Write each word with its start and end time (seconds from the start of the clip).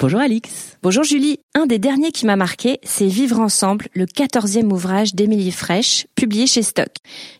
Bonjour 0.00 0.20
Alix. 0.20 0.78
Bonjour 0.82 1.04
Julie. 1.04 1.40
Un 1.54 1.66
des 1.66 1.78
derniers 1.78 2.10
qui 2.10 2.24
m'a 2.24 2.34
marqué, 2.34 2.78
c'est 2.82 3.06
Vivre 3.06 3.38
ensemble, 3.38 3.88
le 3.92 4.06
quatorzième 4.06 4.72
ouvrage 4.72 5.14
d'Émilie 5.14 5.52
Fraîche, 5.52 6.06
publié 6.14 6.46
chez 6.46 6.62
Stock. 6.62 6.88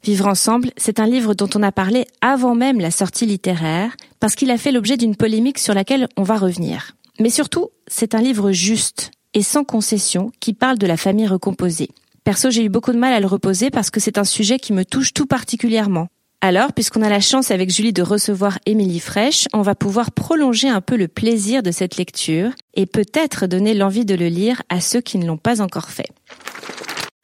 Vivre 0.05 0.27
ensemble, 0.27 0.71
c'est 0.77 1.01
un 1.01 1.07
livre 1.07 1.33
dont 1.33 1.49
on 1.55 1.63
a 1.63 1.73
parlé 1.73 2.05
avant 2.21 2.55
même 2.55 2.79
la 2.79 2.91
sortie 2.91 3.25
littéraire, 3.25 3.97
parce 4.21 4.35
qu'il 4.35 4.51
a 4.51 4.59
fait 4.59 4.73
l'objet 4.73 4.99
d'une 4.99 5.17
polémique 5.17 5.59
sur 5.59 5.73
laquelle 5.73 6.07
on 6.19 6.23
va 6.23 6.37
revenir. 6.37 6.93
Mais 7.19 7.31
surtout, 7.31 7.71
c'est 7.87 8.15
un 8.15 8.21
livre 8.21 8.53
juste 8.53 9.11
et 9.33 9.43
sans 9.43 9.65
concession 9.65 10.31
qui 10.39 10.53
parle 10.53 10.77
de 10.77 10.87
la 10.87 10.99
famille 10.99 11.29
recomposée. 11.29 11.89
Perso, 12.25 12.51
j'ai 12.51 12.63
eu 12.63 12.69
beaucoup 12.69 12.93
de 12.93 12.99
mal 12.99 13.15
à 13.15 13.21
le 13.21 13.27
reposer 13.27 13.71
parce 13.71 13.89
que 13.89 14.01
c'est 14.01 14.19
un 14.19 14.25
sujet 14.25 14.59
qui 14.59 14.75
me 14.75 14.85
touche 14.85 15.15
tout 15.15 15.25
particulièrement. 15.25 16.09
Alors, 16.43 16.73
puisqu'on 16.73 17.03
a 17.03 17.11
la 17.11 17.21
chance 17.21 17.51
avec 17.51 17.69
Julie 17.71 17.93
de 17.93 18.03
recevoir 18.03 18.59
Émilie 18.65 19.01
Fraîche, 19.01 19.47
on 19.53 19.61
va 19.61 19.75
pouvoir 19.75 20.11
prolonger 20.11 20.71
un 20.71 20.81
peu 20.81 20.97
le 20.97 21.07
plaisir 21.07 21.63
de 21.63 21.71
cette 21.71 21.99
lecture 21.99 22.53
et 22.73 22.87
peut-être 22.87 23.47
donner 23.47 23.75
l'envie 23.75 24.07
de 24.07 24.15
le 24.15 24.29
lire 24.29 24.63
à 24.71 24.81
ceux 24.81 25.03
qui 25.03 25.19
ne 25.19 25.27
l'ont 25.27 25.37
pas 25.37 25.61
encore 25.61 25.91
fait. 25.91 26.09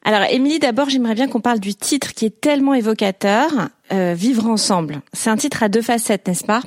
Alors, 0.05 0.21
Émilie, 0.29 0.59
d'abord, 0.59 0.89
j'aimerais 0.89 1.15
bien 1.15 1.27
qu'on 1.27 1.41
parle 1.41 1.59
du 1.59 1.73
titre 1.73 2.13
qui 2.13 2.25
est 2.25 2.41
tellement 2.41 2.75
évocateur, 2.75 3.49
euh, 3.91 4.13
Vivre 4.13 4.45
ensemble. 4.45 5.01
C'est 5.13 5.31
un 5.31 5.35
titre 5.35 5.63
à 5.63 5.69
deux 5.69 5.81
facettes, 5.81 6.27
n'est-ce 6.27 6.45
pas? 6.45 6.61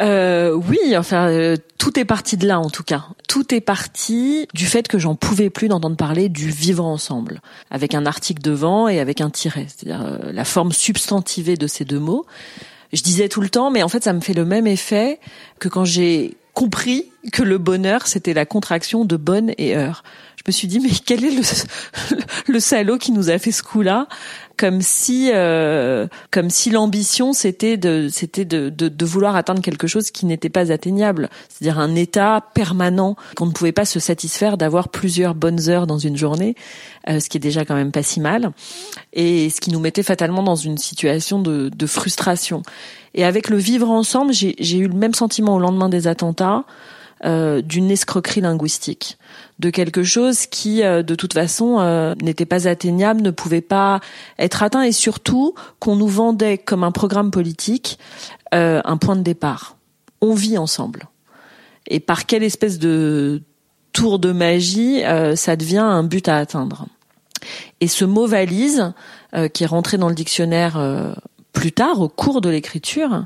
Euh, 0.00 0.52
oui, 0.52 0.96
enfin, 0.96 1.28
euh, 1.28 1.56
tout 1.78 1.98
est 1.98 2.04
parti 2.04 2.36
de 2.36 2.46
là 2.46 2.58
en 2.58 2.70
tout 2.70 2.82
cas. 2.82 3.04
Tout 3.28 3.54
est 3.54 3.60
parti 3.60 4.48
du 4.54 4.66
fait 4.66 4.88
que 4.88 4.98
j'en 4.98 5.14
pouvais 5.14 5.50
plus 5.50 5.68
d'entendre 5.68 5.96
parler 5.96 6.28
du 6.28 6.50
vivre 6.50 6.84
ensemble, 6.84 7.40
avec 7.70 7.94
un 7.94 8.06
article 8.06 8.40
devant 8.40 8.88
et 8.88 9.00
avec 9.00 9.20
un 9.20 9.30
tiret, 9.30 9.66
c'est-à-dire 9.68 10.04
euh, 10.06 10.32
la 10.32 10.44
forme 10.44 10.72
substantivée 10.72 11.56
de 11.56 11.66
ces 11.66 11.84
deux 11.84 11.98
mots. 11.98 12.24
Je 12.92 13.02
disais 13.02 13.28
tout 13.28 13.40
le 13.40 13.50
temps, 13.50 13.70
mais 13.70 13.82
en 13.82 13.88
fait, 13.88 14.02
ça 14.02 14.12
me 14.12 14.20
fait 14.20 14.34
le 14.34 14.44
même 14.44 14.66
effet 14.66 15.20
que 15.58 15.68
quand 15.68 15.84
j'ai 15.84 16.36
compris 16.54 17.06
que 17.32 17.42
le 17.42 17.58
bonheur, 17.58 18.06
c'était 18.06 18.34
la 18.34 18.46
contraction 18.46 19.04
de 19.04 19.16
bonne 19.16 19.52
et 19.58 19.76
heure. 19.76 20.02
Je 20.40 20.50
me 20.50 20.52
suis 20.52 20.68
dit, 20.68 20.80
mais 20.80 20.88
quel 21.04 21.22
est 21.22 21.30
le, 21.32 21.42
le 22.48 22.60
salaud 22.60 22.96
qui 22.96 23.12
nous 23.12 23.28
a 23.28 23.38
fait 23.38 23.52
ce 23.52 23.62
coup-là? 23.62 24.08
Comme 24.56 24.80
si 24.82 25.30
euh, 25.32 26.06
comme 26.30 26.50
si 26.50 26.68
l'ambition 26.68 27.32
c'était 27.32 27.78
de 27.78 28.08
c'était 28.10 28.44
de, 28.44 28.68
de, 28.68 28.88
de 28.88 29.04
vouloir 29.06 29.34
atteindre 29.34 29.62
quelque 29.62 29.86
chose 29.86 30.10
qui 30.10 30.26
n'était 30.26 30.50
pas 30.50 30.70
atteignable. 30.70 31.30
C'est-à-dire 31.48 31.78
un 31.78 31.94
état 31.94 32.46
permanent 32.52 33.16
qu'on 33.36 33.46
ne 33.46 33.52
pouvait 33.52 33.72
pas 33.72 33.86
se 33.86 34.00
satisfaire 34.00 34.58
d'avoir 34.58 34.90
plusieurs 34.90 35.34
bonnes 35.34 35.70
heures 35.70 35.86
dans 35.86 35.96
une 35.96 36.18
journée 36.18 36.56
euh, 37.08 37.20
ce 37.20 37.30
qui 37.30 37.38
est 37.38 37.40
déjà 37.40 37.64
quand 37.64 37.74
même 37.74 37.90
pas 37.90 38.02
si 38.02 38.20
mal 38.20 38.52
et 39.14 39.48
ce 39.48 39.62
qui 39.62 39.70
nous 39.70 39.80
mettait 39.80 40.02
fatalement 40.02 40.42
dans 40.42 40.56
une 40.56 40.76
situation 40.76 41.40
de, 41.40 41.70
de 41.70 41.86
frustration. 41.86 42.62
Et 43.14 43.24
avec 43.24 43.48
le 43.48 43.56
vivre 43.56 43.88
ensemble 43.88 44.34
j'ai 44.34 44.76
eu 44.76 44.88
le 44.88 44.94
même 44.94 45.14
sentiment 45.14 45.54
au 45.54 45.58
lendemain 45.58 45.88
des 45.88 46.06
attentats 46.06 46.64
euh, 47.24 47.60
d'une 47.60 47.90
escroquerie 47.90 48.40
linguistique, 48.40 49.18
de 49.60 49.68
quelque 49.68 50.02
chose 50.02 50.46
qui, 50.46 50.82
euh, 50.82 51.02
de 51.02 51.14
toute 51.14 51.34
façon, 51.34 51.80
euh, 51.80 52.14
n'était 52.22 52.46
pas 52.46 52.66
atteignable, 52.66 53.20
ne 53.20 53.30
pouvait 53.30 53.60
pas 53.60 54.00
être 54.38 54.62
atteint, 54.62 54.82
et 54.82 54.92
surtout 54.92 55.54
qu'on 55.78 55.96
nous 55.96 56.08
vendait 56.08 56.56
comme 56.56 56.82
un 56.82 56.92
programme 56.92 57.30
politique 57.30 57.98
euh, 58.54 58.80
un 58.84 58.96
point 58.96 59.16
de 59.16 59.22
départ. 59.22 59.76
On 60.22 60.34
vit 60.34 60.56
ensemble. 60.56 61.08
Et 61.86 62.00
par 62.00 62.24
quelle 62.24 62.42
espèce 62.42 62.78
de 62.78 63.42
tour 63.92 64.18
de 64.18 64.32
magie, 64.32 65.02
ça 65.34 65.56
devient 65.56 65.78
un 65.78 66.04
but 66.04 66.28
à 66.28 66.36
atteindre. 66.36 66.86
Et 67.80 67.88
ce 67.88 68.04
mot 68.04 68.26
valise, 68.26 68.92
qui 69.52 69.64
est 69.64 69.66
rentré 69.66 69.98
dans 69.98 70.08
le 70.08 70.14
dictionnaire 70.14 70.78
plus 71.52 71.72
tard, 71.72 72.00
au 72.00 72.08
cours 72.08 72.40
de 72.40 72.48
l'écriture, 72.48 73.24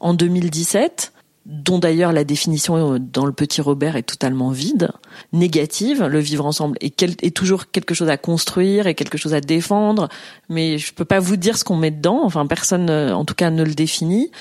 en 0.00 0.14
2017, 0.14 1.12
dont 1.46 1.78
d'ailleurs 1.78 2.12
la 2.12 2.24
définition 2.24 2.98
dans 2.98 3.24
le 3.24 3.32
petit 3.32 3.60
Robert 3.60 3.94
est 3.94 4.02
totalement 4.02 4.50
vide, 4.50 4.90
négative. 5.32 6.02
Le 6.02 6.18
vivre 6.18 6.44
ensemble 6.44 6.76
est, 6.80 7.00
est, 7.02 7.34
toujours 7.34 7.70
quelque 7.70 7.94
chose 7.94 8.08
à 8.08 8.16
construire 8.16 8.88
et 8.88 8.96
quelque 8.96 9.16
chose 9.16 9.32
à 9.32 9.40
défendre, 9.40 10.08
mais 10.48 10.76
je 10.76 10.92
peux 10.92 11.04
pas 11.04 11.20
vous 11.20 11.36
dire 11.36 11.56
ce 11.56 11.62
qu'on 11.62 11.76
met 11.76 11.92
dedans. 11.92 12.20
Enfin, 12.24 12.46
personne, 12.46 12.90
en 12.90 13.24
tout 13.24 13.34
cas, 13.34 13.50
ne 13.50 13.62
le 13.62 13.74
définit. 13.74 14.32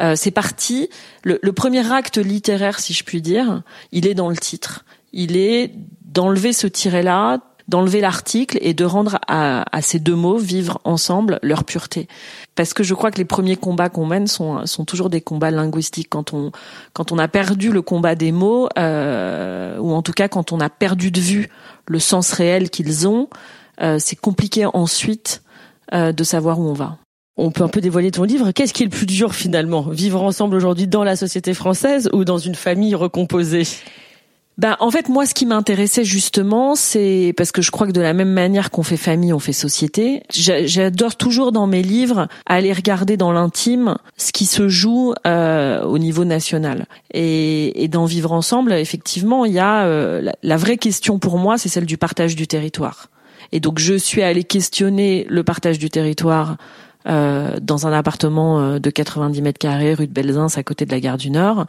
Euh, 0.00 0.14
c'est 0.16 0.30
parti. 0.30 0.90
Le, 1.24 1.38
le 1.40 1.52
premier 1.52 1.90
acte 1.90 2.18
littéraire, 2.18 2.78
si 2.78 2.92
je 2.92 3.04
puis 3.04 3.22
dire, 3.22 3.62
il 3.90 4.06
est 4.06 4.14
dans 4.14 4.28
le 4.28 4.36
titre. 4.36 4.84
Il 5.14 5.38
est 5.38 5.72
d'enlever 6.04 6.52
ce 6.52 6.66
tiret-là, 6.66 7.38
d'enlever 7.70 8.00
l'article 8.00 8.58
et 8.60 8.74
de 8.74 8.84
rendre 8.84 9.18
à, 9.28 9.64
à, 9.74 9.80
ces 9.80 10.00
deux 10.00 10.16
mots, 10.16 10.36
vivre 10.36 10.80
ensemble, 10.84 11.38
leur 11.42 11.64
pureté. 11.64 12.08
Parce 12.56 12.74
que 12.74 12.82
je 12.82 12.94
crois 12.94 13.12
que 13.12 13.18
les 13.18 13.24
premiers 13.24 13.56
combats 13.56 13.88
qu'on 13.88 14.06
mène 14.06 14.26
sont, 14.26 14.66
sont 14.66 14.84
toujours 14.84 15.08
des 15.08 15.20
combats 15.20 15.52
linguistiques. 15.52 16.08
Quand 16.10 16.34
on, 16.34 16.50
quand 16.92 17.12
on 17.12 17.18
a 17.18 17.28
perdu 17.28 17.70
le 17.70 17.80
combat 17.80 18.16
des 18.16 18.32
mots, 18.32 18.68
euh, 18.76 19.78
ou 19.78 19.92
en 19.92 20.02
tout 20.02 20.12
cas 20.12 20.26
quand 20.26 20.52
on 20.52 20.58
a 20.58 20.68
perdu 20.68 21.12
de 21.12 21.20
vue 21.20 21.48
le 21.86 22.00
sens 22.00 22.32
réel 22.32 22.70
qu'ils 22.70 23.06
ont, 23.06 23.28
euh, 23.80 23.98
c'est 24.00 24.16
compliqué 24.16 24.66
ensuite 24.66 25.42
euh, 25.94 26.12
de 26.12 26.24
savoir 26.24 26.58
où 26.58 26.64
on 26.64 26.74
va. 26.74 26.98
On 27.36 27.52
peut 27.52 27.62
un 27.62 27.68
peu 27.68 27.80
dévoiler 27.80 28.10
ton 28.10 28.24
livre. 28.24 28.50
Qu'est-ce 28.50 28.74
qui 28.74 28.82
est 28.82 28.86
le 28.86 28.90
plus 28.90 29.06
dur 29.06 29.32
finalement? 29.32 29.82
Vivre 29.82 30.20
ensemble 30.22 30.56
aujourd'hui 30.56 30.88
dans 30.88 31.04
la 31.04 31.14
société 31.14 31.54
française 31.54 32.10
ou 32.12 32.24
dans 32.24 32.38
une 32.38 32.56
famille 32.56 32.96
recomposée? 32.96 33.62
Ben, 34.60 34.76
en 34.78 34.90
fait, 34.90 35.08
moi, 35.08 35.24
ce 35.24 35.32
qui 35.32 35.46
m'intéressait 35.46 36.04
justement, 36.04 36.74
c'est 36.74 37.32
parce 37.34 37.50
que 37.50 37.62
je 37.62 37.70
crois 37.70 37.86
que 37.86 37.92
de 37.92 38.00
la 38.02 38.12
même 38.12 38.28
manière 38.30 38.70
qu'on 38.70 38.82
fait 38.82 38.98
famille, 38.98 39.32
on 39.32 39.38
fait 39.38 39.54
société. 39.54 40.22
J'adore 40.28 41.16
toujours 41.16 41.50
dans 41.50 41.66
mes 41.66 41.82
livres 41.82 42.28
aller 42.44 42.70
regarder 42.74 43.16
dans 43.16 43.32
l'intime 43.32 43.96
ce 44.18 44.32
qui 44.32 44.44
se 44.44 44.68
joue 44.68 45.14
euh, 45.26 45.82
au 45.84 45.96
niveau 45.96 46.26
national. 46.26 46.84
Et, 47.14 47.82
et 47.82 47.88
dans 47.88 48.04
Vivre 48.04 48.32
ensemble, 48.32 48.74
effectivement, 48.74 49.46
il 49.46 49.54
y 49.54 49.58
a 49.58 49.86
euh, 49.86 50.20
la, 50.20 50.34
la 50.42 50.56
vraie 50.58 50.76
question 50.76 51.18
pour 51.18 51.38
moi, 51.38 51.56
c'est 51.56 51.70
celle 51.70 51.86
du 51.86 51.96
partage 51.96 52.36
du 52.36 52.46
territoire. 52.46 53.08
Et 53.52 53.60
donc, 53.60 53.78
je 53.78 53.94
suis 53.94 54.22
allée 54.22 54.44
questionner 54.44 55.26
le 55.30 55.42
partage 55.42 55.78
du 55.78 55.88
territoire 55.88 56.58
euh, 57.06 57.58
dans 57.60 57.86
un 57.86 57.92
appartement 57.92 58.78
de 58.78 58.90
90 58.90 59.42
mètres 59.42 59.58
carrés 59.58 59.94
rue 59.94 60.06
de 60.06 60.12
Belzins 60.12 60.48
à 60.56 60.62
côté 60.62 60.84
de 60.84 60.90
la 60.90 61.00
gare 61.00 61.16
du 61.16 61.30
Nord 61.30 61.66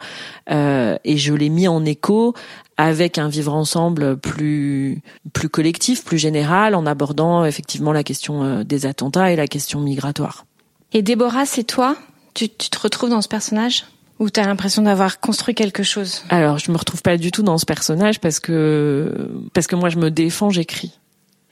euh, 0.50 0.96
et 1.04 1.16
je 1.16 1.32
l'ai 1.32 1.48
mis 1.48 1.68
en 1.68 1.84
écho 1.84 2.34
avec 2.76 3.18
un 3.18 3.28
vivre 3.28 3.54
ensemble 3.54 4.16
plus 4.16 5.02
plus 5.32 5.48
collectif, 5.48 6.04
plus 6.04 6.18
général 6.18 6.74
en 6.74 6.86
abordant 6.86 7.44
effectivement 7.44 7.92
la 7.92 8.02
question 8.02 8.62
des 8.62 8.86
attentats 8.86 9.32
et 9.32 9.36
la 9.36 9.46
question 9.46 9.80
migratoire. 9.80 10.44
Et 10.92 11.02
Déborah, 11.02 11.46
c'est 11.46 11.64
toi? 11.64 11.96
Tu, 12.34 12.48
tu 12.48 12.70
te 12.70 12.78
retrouves 12.78 13.10
dans 13.10 13.22
ce 13.22 13.28
personnage? 13.28 13.84
Ou 14.18 14.30
t'as 14.30 14.46
l'impression 14.46 14.82
d'avoir 14.82 15.20
construit 15.20 15.54
quelque 15.54 15.82
chose? 15.82 16.22
Alors, 16.28 16.58
je 16.58 16.70
me 16.70 16.76
retrouve 16.76 17.02
pas 17.02 17.16
du 17.16 17.32
tout 17.32 17.42
dans 17.42 17.58
ce 17.58 17.66
personnage 17.66 18.20
parce 18.20 18.38
que 18.38 19.30
parce 19.52 19.66
que 19.66 19.74
moi 19.74 19.88
je 19.88 19.98
me 19.98 20.10
défends, 20.10 20.50
j'écris. 20.50 20.98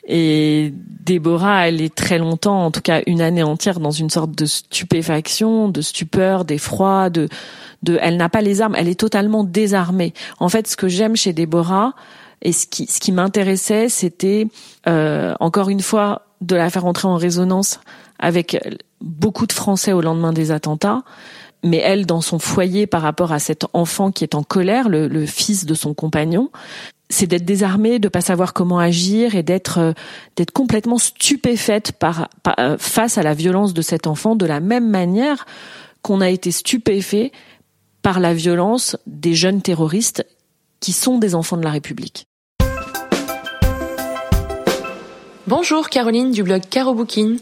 Et 0.07 0.73
Déborah, 0.75 1.69
elle 1.69 1.81
est 1.81 1.95
très 1.95 2.19
longtemps, 2.19 2.65
en 2.65 2.71
tout 2.71 2.81
cas 2.81 3.03
une 3.07 3.21
année 3.21 3.43
entière, 3.43 3.81
dans 3.81 3.91
une 3.91 4.11
sorte 4.11 4.33
de 4.33 4.47
stupéfaction, 4.47 5.69
de 5.69 5.81
stupeur, 5.81 6.45
d'effroi, 6.45 7.11
de, 7.11 7.29
de, 7.83 7.99
elle 8.01 8.17
n'a 8.17 8.29
pas 8.29 8.41
les 8.41 8.61
armes, 8.61 8.75
elle 8.77 8.89
est 8.89 8.99
totalement 8.99 9.45
désarmée. 9.45 10.15
En 10.39 10.49
fait, 10.49 10.67
ce 10.69 10.77
que 10.77 10.89
j'aime 10.89 11.17
chez 11.17 11.33
Déborah 11.33 11.95
et 12.43 12.53
ce 12.53 12.67
qui, 12.67 12.87
ce 12.87 13.01
qui 13.01 13.13
m'intéressait, 13.13 13.89
c'était 13.89 14.47
euh, 14.89 15.35
encore 15.41 15.69
une 15.69 15.81
fois 15.83 16.23
de 16.41 16.57
la 16.57 16.71
faire 16.71 16.87
entrer 16.87 17.07
en 17.07 17.17
résonance 17.17 17.81
avec 18.19 18.59
beaucoup 19.01 19.47
de 19.47 19.53
Français 19.53 19.93
au 19.93 20.01
lendemain 20.01 20.33
des 20.33 20.51
attentats, 20.51 21.03
mais 21.63 21.79
elle 21.79 22.07
dans 22.07 22.23
son 22.23 22.39
foyer 22.39 22.87
par 22.87 23.03
rapport 23.03 23.33
à 23.33 23.39
cet 23.39 23.67
enfant 23.75 24.11
qui 24.11 24.25
est 24.25 24.35
en 24.35 24.43
colère, 24.43 24.89
le, 24.89 25.09
le 25.09 25.27
fils 25.27 25.67
de 25.67 25.75
son 25.75 25.93
compagnon, 25.93 26.51
c'est 27.11 27.27
d'être 27.27 27.45
désarmée, 27.45 27.99
de 27.99 28.09
pas 28.09 28.21
savoir 28.23 28.55
comment 28.55 28.79
agir 28.79 29.35
et 29.35 29.43
d'être 29.43 29.79
euh, 29.79 29.93
d'être 30.37 30.53
complètement 30.53 30.97
stupéfaite 30.97 31.93
euh, 32.59 32.79
face 32.79 33.19
à 33.19 33.23
la 33.23 33.35
violence 33.35 33.75
de 33.75 33.83
cet 33.83 34.07
enfant 34.07 34.37
de 34.37 34.47
la 34.47 34.61
même 34.61 34.89
manière 34.89 35.45
qu'on 36.03 36.23
a 36.23 36.31
été 36.31 36.51
stupéfait 36.51 37.33
par 38.01 38.21
la 38.21 38.33
violence 38.33 38.97
des 39.07 39.35
jeunes 39.35 39.61
terroristes 39.61 40.25
qui 40.79 40.93
sont 40.93 41.19
des 41.19 41.35
enfants 41.35 41.59
de 41.59 41.65
la 41.65 41.71
République. 41.71 42.25
Bonjour 45.47 45.91
Caroline 45.91 46.31
du 46.31 46.43
blog 46.45 46.63
Caro 46.71 46.95
Bookin. 46.95 47.37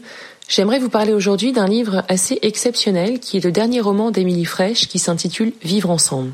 J'aimerais 0.49 0.79
vous 0.79 0.89
parler 0.89 1.13
aujourd'hui 1.13 1.53
d'un 1.53 1.67
livre 1.67 2.03
assez 2.09 2.39
exceptionnel 2.41 3.19
qui 3.19 3.37
est 3.37 3.43
le 3.43 3.51
dernier 3.51 3.81
roman 3.81 4.09
d'Émilie 4.09 4.45
Fraîche 4.45 4.87
qui 4.87 4.97
s'intitule 4.97 5.53
Vivre 5.61 5.91
ensemble. 5.91 6.33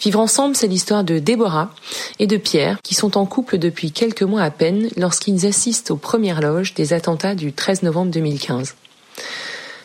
Vivre 0.00 0.20
ensemble, 0.20 0.54
c'est 0.54 0.68
l'histoire 0.68 1.04
de 1.04 1.18
Déborah 1.18 1.70
et 2.18 2.26
de 2.26 2.36
Pierre, 2.36 2.78
qui 2.82 2.94
sont 2.94 3.16
en 3.16 3.26
couple 3.26 3.58
depuis 3.58 3.92
quelques 3.92 4.22
mois 4.22 4.42
à 4.42 4.50
peine 4.50 4.88
lorsqu'ils 4.96 5.46
assistent 5.46 5.90
aux 5.90 5.96
premières 5.96 6.40
loges 6.40 6.74
des 6.74 6.92
attentats 6.92 7.34
du 7.34 7.52
13 7.52 7.82
novembre 7.82 8.12
2015. 8.12 8.74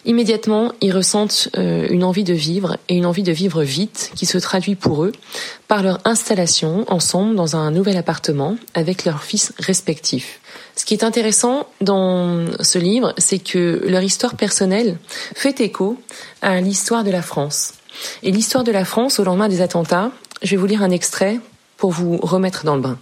Immédiatement, 0.06 0.74
ils 0.81 0.92
ressentent 0.92 1.48
euh, 1.58 1.88
une 1.90 2.04
envie 2.04 2.25
de 2.25 2.34
vivre 2.34 2.78
et 2.90 2.96
une 2.96 3.06
envie 3.06 3.24
de 3.24 3.31
vivre 3.31 3.64
vite 3.64 4.12
qui 4.16 4.25
se 4.25 4.38
traduit 4.38 4.75
pour 4.75 5.06
eux 5.06 5.14
par 5.70 5.81
leur 5.81 6.00
installation 6.04 6.84
ensemble 6.92 7.36
dans 7.36 7.56
un 7.56 7.72
nouvel 7.72 7.96
appartement 7.96 8.58
avec 8.74 9.06
leurs 9.06 9.24
fils 9.24 9.54
respectifs. 9.60 10.42
Ce 10.76 10.84
qui 10.84 10.94
est 10.94 11.06
intéressant 11.06 11.68
dans 11.80 12.46
ce 12.60 12.80
livre, 12.80 13.14
c'est 13.18 13.40
que 13.40 13.81
leur 13.88 14.02
histoire 14.02 14.36
personnelle 14.36 14.98
fait 15.36 15.62
écho 15.62 15.98
à 16.42 16.60
l'histoire 16.60 17.06
de 17.06 17.12
la 17.12 17.22
France. 17.22 17.74
Et 18.24 18.32
l'histoire 18.32 18.64
de 18.64 18.72
la 18.72 18.86
France 18.86 19.20
au 19.20 19.24
lendemain 19.24 19.50
des 19.50 19.62
attentats, 19.62 20.12
je 20.42 20.52
vais 20.52 20.58
vous 20.58 20.66
lire 20.66 20.84
un 20.84 20.92
extrait 20.92 21.40
pour 21.78 21.92
vous 21.92 22.18
remettre 22.18 22.66
dans 22.66 22.76
le 22.76 22.82
bain. 22.82 22.98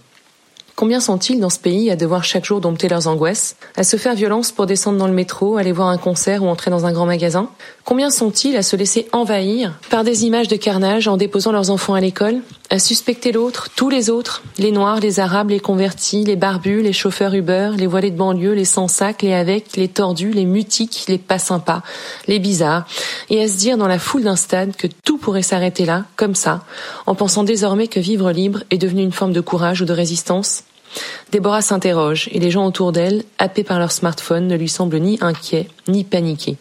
Combien 0.74 1.00
sont-ils 1.00 1.38
dans 1.38 1.50
ce 1.50 1.58
pays 1.58 1.90
à 1.90 1.96
devoir 1.96 2.24
chaque 2.24 2.44
jour 2.44 2.60
dompter 2.60 2.88
leurs 2.88 3.06
angoisses, 3.06 3.56
à 3.76 3.84
se 3.84 3.96
faire 3.96 4.14
violence 4.14 4.52
pour 4.52 4.66
descendre 4.66 4.98
dans 4.98 5.06
le 5.06 5.12
métro, 5.12 5.56
aller 5.56 5.70
voir 5.70 5.88
un 5.88 5.98
concert 5.98 6.42
ou 6.42 6.48
entrer 6.48 6.70
dans 6.70 6.86
un 6.86 6.92
grand 6.92 7.06
magasin? 7.06 7.50
Combien 7.84 8.10
sont-ils 8.10 8.56
à 8.56 8.62
se 8.62 8.74
laisser 8.74 9.06
envahir 9.12 9.78
par 9.90 10.02
des 10.02 10.24
images 10.24 10.48
de 10.48 10.56
carnage 10.56 11.08
en 11.08 11.16
déposant 11.16 11.52
leurs 11.52 11.70
enfants 11.70 11.94
à 11.94 12.00
l'école, 12.00 12.40
à 12.72 12.78
suspecter 12.78 13.32
l'autre, 13.32 13.68
tous 13.76 13.90
les 13.90 14.08
autres, 14.08 14.42
les 14.56 14.70
noirs, 14.70 14.98
les 14.98 15.20
arabes, 15.20 15.50
les 15.50 15.60
convertis, 15.60 16.24
les 16.24 16.36
barbus, 16.36 16.80
les 16.80 16.94
chauffeurs 16.94 17.34
Uber, 17.34 17.72
les 17.76 17.86
voilés 17.86 18.10
de 18.10 18.16
banlieue, 18.16 18.54
les 18.54 18.64
sans-sacs, 18.64 19.20
les 19.20 19.34
avec, 19.34 19.76
les 19.76 19.88
tordus, 19.88 20.30
les 20.30 20.46
mutiques, 20.46 21.04
les 21.06 21.18
pas 21.18 21.38
sympas, 21.38 21.82
les 22.28 22.38
bizarres, 22.38 22.86
et 23.28 23.42
à 23.42 23.46
se 23.46 23.58
dire 23.58 23.76
dans 23.76 23.88
la 23.88 23.98
foule 23.98 24.22
d'un 24.22 24.36
stade 24.36 24.74
que 24.74 24.86
tout 25.04 25.18
pourrait 25.18 25.42
s'arrêter 25.42 25.84
là, 25.84 26.06
comme 26.16 26.34
ça, 26.34 26.64
en 27.04 27.14
pensant 27.14 27.44
désormais 27.44 27.88
que 27.88 28.00
vivre 28.00 28.32
libre 28.32 28.62
est 28.70 28.78
devenu 28.78 29.02
une 29.02 29.12
forme 29.12 29.34
de 29.34 29.42
courage 29.42 29.82
ou 29.82 29.84
de 29.84 29.92
résistance 29.92 30.64
Déborah 31.30 31.62
s'interroge 31.62 32.30
et 32.32 32.38
les 32.38 32.50
gens 32.50 32.66
autour 32.66 32.92
d'elle, 32.92 33.24
happés 33.38 33.64
par 33.64 33.78
leur 33.78 33.92
smartphone, 33.92 34.46
ne 34.46 34.56
lui 34.56 34.68
semblent 34.68 34.98
ni 34.98 35.18
inquiets 35.20 35.68
ni 35.88 36.04
paniqués. 36.04 36.56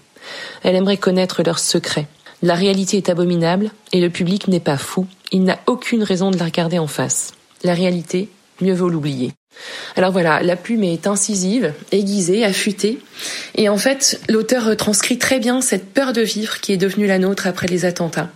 Elle 0.64 0.75
aimerait 0.75 0.98
connaître 0.98 1.42
leurs 1.44 1.60
secrets. 1.60 2.07
La 2.42 2.56
réalité 2.56 2.98
est 2.98 3.10
abominable 3.10 3.72
et 3.92 4.02
le 4.02 4.10
public 4.10 4.48
n'est 4.48 4.60
pas 4.60 4.78
fou. 4.78 5.06
Il 5.32 5.44
n'a 5.44 5.60
aucune 5.68 6.04
raison 6.04 6.32
de 6.32 6.38
la 6.38 6.46
regarder 6.46 6.80
en 6.80 6.88
face. 6.88 7.34
La 7.64 7.74
réalité, 7.74 8.30
mieux 8.62 8.74
vaut 8.74 8.90
l'oublier. 8.90 9.34
Alors 9.96 10.12
voilà, 10.12 10.42
la 10.42 10.56
plume 10.56 10.84
est 10.84 11.08
incisive, 11.08 11.74
aiguisée, 11.92 12.44
affûtée. 12.44 13.00
Et 13.56 13.70
en 13.70 13.78
fait, 13.78 14.20
l'auteur 14.30 14.66
retranscrit 14.66 15.18
très 15.18 15.40
bien 15.40 15.62
cette 15.62 15.94
peur 15.94 16.14
de 16.14 16.22
vivre 16.22 16.60
qui 16.62 16.74
est 16.74 16.78
devenue 16.78 17.06
la 17.06 17.20
nôtre 17.20 17.48
après 17.48 17.68
les 17.68 17.86
attentats. 17.86 18.30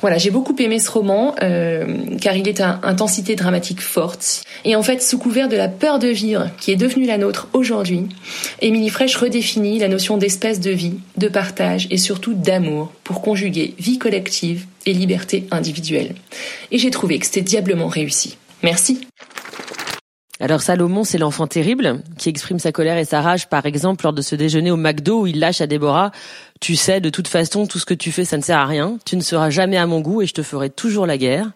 Voilà, 0.00 0.16
j'ai 0.16 0.30
beaucoup 0.30 0.54
aimé 0.60 0.78
ce 0.78 0.90
roman 0.90 1.34
euh, 1.42 2.16
car 2.20 2.36
il 2.36 2.48
est 2.48 2.60
à 2.60 2.78
intensité 2.84 3.34
dramatique 3.34 3.80
forte. 3.80 4.42
Et 4.64 4.76
en 4.76 4.82
fait, 4.82 5.02
sous 5.02 5.18
couvert 5.18 5.48
de 5.48 5.56
la 5.56 5.68
peur 5.68 5.98
de 5.98 6.06
vivre 6.08 6.50
qui 6.60 6.70
est 6.70 6.76
devenue 6.76 7.06
la 7.06 7.18
nôtre 7.18 7.48
aujourd'hui, 7.52 8.06
Émilie 8.60 8.90
Fraîche 8.90 9.16
redéfinit 9.16 9.80
la 9.80 9.88
notion 9.88 10.16
d'espèce 10.16 10.60
de 10.60 10.70
vie, 10.70 11.00
de 11.16 11.26
partage 11.26 11.88
et 11.90 11.98
surtout 11.98 12.34
d'amour 12.34 12.92
pour 13.02 13.22
conjuguer 13.22 13.74
vie 13.78 13.98
collective 13.98 14.66
et 14.86 14.92
liberté 14.92 15.48
individuelle. 15.50 16.14
Et 16.70 16.78
j'ai 16.78 16.90
trouvé 16.90 17.18
que 17.18 17.26
c'était 17.26 17.42
diablement 17.42 17.88
réussi. 17.88 18.36
Merci. 18.62 19.00
Alors 20.40 20.62
Salomon, 20.62 21.02
c'est 21.02 21.18
l'enfant 21.18 21.48
terrible 21.48 22.00
qui 22.16 22.28
exprime 22.28 22.60
sa 22.60 22.70
colère 22.70 22.96
et 22.96 23.04
sa 23.04 23.20
rage, 23.20 23.48
par 23.48 23.66
exemple, 23.66 24.04
lors 24.04 24.12
de 24.12 24.22
ce 24.22 24.36
déjeuner 24.36 24.70
au 24.70 24.76
McDo 24.76 25.22
où 25.22 25.26
il 25.26 25.40
lâche 25.40 25.60
à 25.60 25.66
Déborah 25.66 26.12
«Tu 26.60 26.76
sais, 26.76 27.00
de 27.00 27.10
toute 27.10 27.28
façon, 27.28 27.66
tout 27.66 27.78
ce 27.78 27.86
que 27.86 27.94
tu 27.94 28.10
fais, 28.10 28.24
ça 28.24 28.36
ne 28.36 28.42
sert 28.42 28.58
à 28.58 28.66
rien. 28.66 28.98
Tu 29.04 29.16
ne 29.16 29.20
seras 29.20 29.50
jamais 29.50 29.76
à 29.76 29.86
mon 29.86 30.00
goût 30.00 30.22
et 30.22 30.26
je 30.26 30.34
te 30.34 30.42
ferai 30.42 30.70
toujours 30.70 31.06
la 31.06 31.18
guerre.» 31.18 31.50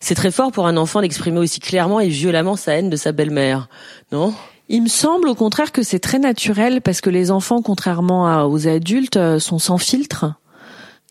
C'est 0.00 0.14
très 0.14 0.30
fort 0.30 0.52
pour 0.52 0.66
un 0.66 0.76
enfant 0.76 1.00
d'exprimer 1.00 1.38
aussi 1.38 1.60
clairement 1.60 2.00
et 2.00 2.08
violemment 2.08 2.56
sa 2.56 2.74
haine 2.74 2.90
de 2.90 2.96
sa 2.96 3.12
belle-mère, 3.12 3.68
non? 4.12 4.34
Il 4.68 4.82
me 4.82 4.88
semble 4.88 5.28
au 5.28 5.36
contraire 5.36 5.70
que 5.70 5.82
c'est 5.82 6.00
très 6.00 6.18
naturel 6.18 6.80
parce 6.80 7.00
que 7.00 7.08
les 7.08 7.30
enfants, 7.30 7.62
contrairement 7.62 8.46
aux 8.46 8.66
adultes, 8.66 9.16
euh, 9.16 9.38
sont 9.38 9.60
sans 9.60 9.78
filtre. 9.78 10.34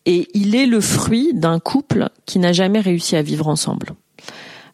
Et 0.04 0.28
il 0.34 0.54
est 0.54 0.66
le 0.66 0.80
fruit 0.80 1.32
d'un 1.34 1.58
couple 1.58 2.10
qui 2.26 2.38
n'a 2.38 2.52
jamais 2.52 2.80
réussi 2.80 3.16
à 3.16 3.22
vivre 3.22 3.48
ensemble. 3.48 3.94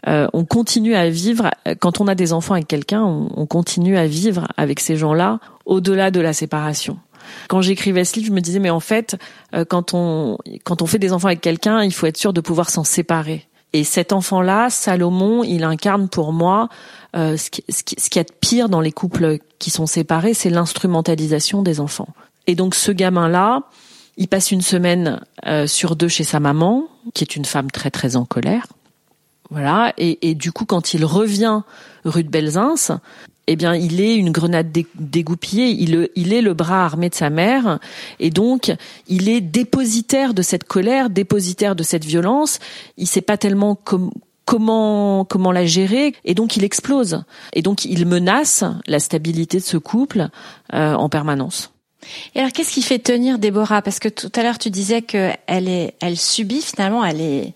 Euh, 0.09 0.27
on 0.33 0.45
continue 0.45 0.95
à 0.95 1.09
vivre 1.09 1.51
quand 1.79 2.01
on 2.01 2.09
a 2.09 2.15
des 2.15 2.33
enfants 2.33 2.55
avec 2.55 2.67
quelqu'un, 2.67 3.03
on, 3.03 3.47
continue 3.47 3.97
à 3.97 4.07
vivre 4.07 4.49
avec 4.57 4.81
ces 4.81 4.97
gens-là 4.97 5.39
au-delà 5.65 6.11
de 6.11 6.21
la 6.21 6.33
séparation. 6.33 6.99
Quand 7.49 7.63
j'écrivais 7.63 8.05
ce 8.05 8.17
livre, 8.17 8.29
je 8.29 8.33
me 8.33 8.41
disais 8.41 8.59
mais 8.59 8.71
en 8.71 8.81
fait, 8.81 9.17
euh, 9.55 9.65
quand 9.65 9.95
on 9.95 10.39
quand 10.65 10.83
on 10.83 10.87
fait 10.87 10.99
des 10.99 11.13
enfants 11.13 11.29
avec 11.29 11.41
quelqu'un, 11.41 11.83
il 11.83 11.93
faut 11.93 12.07
être 12.07 12.17
sûr 12.17 12.33
de 12.33 12.41
pouvoir 12.41 12.71
s'en 12.71 12.85
séparer. 12.85 13.47
Et 13.75 13.85
cet 13.85 14.13
enfant-là, 14.13 14.69
Salomon, 14.69 15.45
il 15.45 15.65
incarne 15.65 16.09
pour 16.09 16.35
moi 16.35 16.69
euh, 17.17 17.39
ce, 17.39 17.49
qui, 17.49 17.65
ce, 17.71 17.83
qui, 17.83 17.97
ce 17.99 18.11
qui 18.11 18.19
est 18.19 18.33
pire 18.41 18.69
dans 18.69 18.81
les 18.81 18.93
couples 18.93 19.39
qui 19.59 19.71
sont 19.71 19.87
séparés, 19.87 20.35
c'est 20.35 20.51
l'instrumentalisation 20.51 21.63
des 21.63 21.81
enfants. 21.81 22.09
Et 22.47 22.55
donc 22.55 22.75
ce 22.75 22.93
gamin-là, 22.93 23.63
il 24.19 24.29
passe 24.29 24.51
une 24.51 24.61
semaine 24.61 25.21
sur 25.67 25.97
deux 25.97 26.09
chez 26.09 26.25
sa 26.25 26.39
maman, 26.39 26.87
qui 27.15 27.25
est 27.25 27.35
une 27.35 27.47
femme 27.47 27.71
très 27.71 27.91
très 27.91 28.17
en 28.17 28.27
colère. 28.27 28.67
Voilà. 29.53 29.93
Et, 29.99 30.31
et, 30.31 30.35
du 30.35 30.51
coup, 30.51 30.65
quand 30.65 30.95
il 30.95 31.05
revient 31.05 31.61
rue 32.05 32.25
de 32.25 32.31
Belzins, 32.31 33.01
eh 33.47 33.57
bien, 33.57 33.75
il 33.75 34.01
est 34.01 34.15
une 34.15 34.31
grenade 34.31 34.73
dégoupillée. 34.95 35.69
Il, 35.69 36.09
il 36.15 36.33
est 36.33 36.43
le 36.43 36.55
bras 36.55 36.85
armé 36.85 37.09
de 37.09 37.15
sa 37.15 37.31
mère, 37.31 37.79
et 38.21 38.31
donc 38.31 38.73
il 39.09 39.29
est 39.29 39.41
dépositaire 39.41 40.35
de 40.35 40.43
cette 40.43 40.65
colère, 40.65 41.11
dépositaire 41.11 41.75
de 41.75 41.83
cette 41.83 42.05
violence. 42.05 42.59
Il 42.97 43.07
sait 43.07 43.21
pas 43.21 43.37
tellement 43.37 43.75
comment 43.75 45.25
comment 45.25 45.53
la 45.53 45.67
gérer, 45.67 46.15
et 46.25 46.35
donc 46.35 46.57
il 46.57 46.65
explose. 46.65 47.25
Et 47.53 47.63
donc 47.63 47.85
il 47.85 48.07
menace 48.07 48.65
la 48.87 49.01
stabilité 49.01 49.59
de 49.59 49.65
ce 49.65 49.77
couple 49.77 50.29
euh, 50.75 50.95
en 50.95 51.09
permanence. 51.09 51.73
Et 52.35 52.41
alors, 52.41 52.53
qu'est-ce 52.53 52.73
qui 52.73 52.83
fait 52.83 52.99
tenir 52.99 53.39
Déborah? 53.39 53.83
Parce 53.83 53.99
que 53.99 54.09
tout 54.09 54.33
à 54.35 54.43
l'heure, 54.43 54.59
tu 54.59 54.71
disais 54.71 55.03
qu'elle 55.03 55.69
est, 55.69 55.95
elle 56.01 56.17
subit 56.17 56.63
finalement, 56.63 57.05
elle 57.05 57.21
est, 57.21 57.55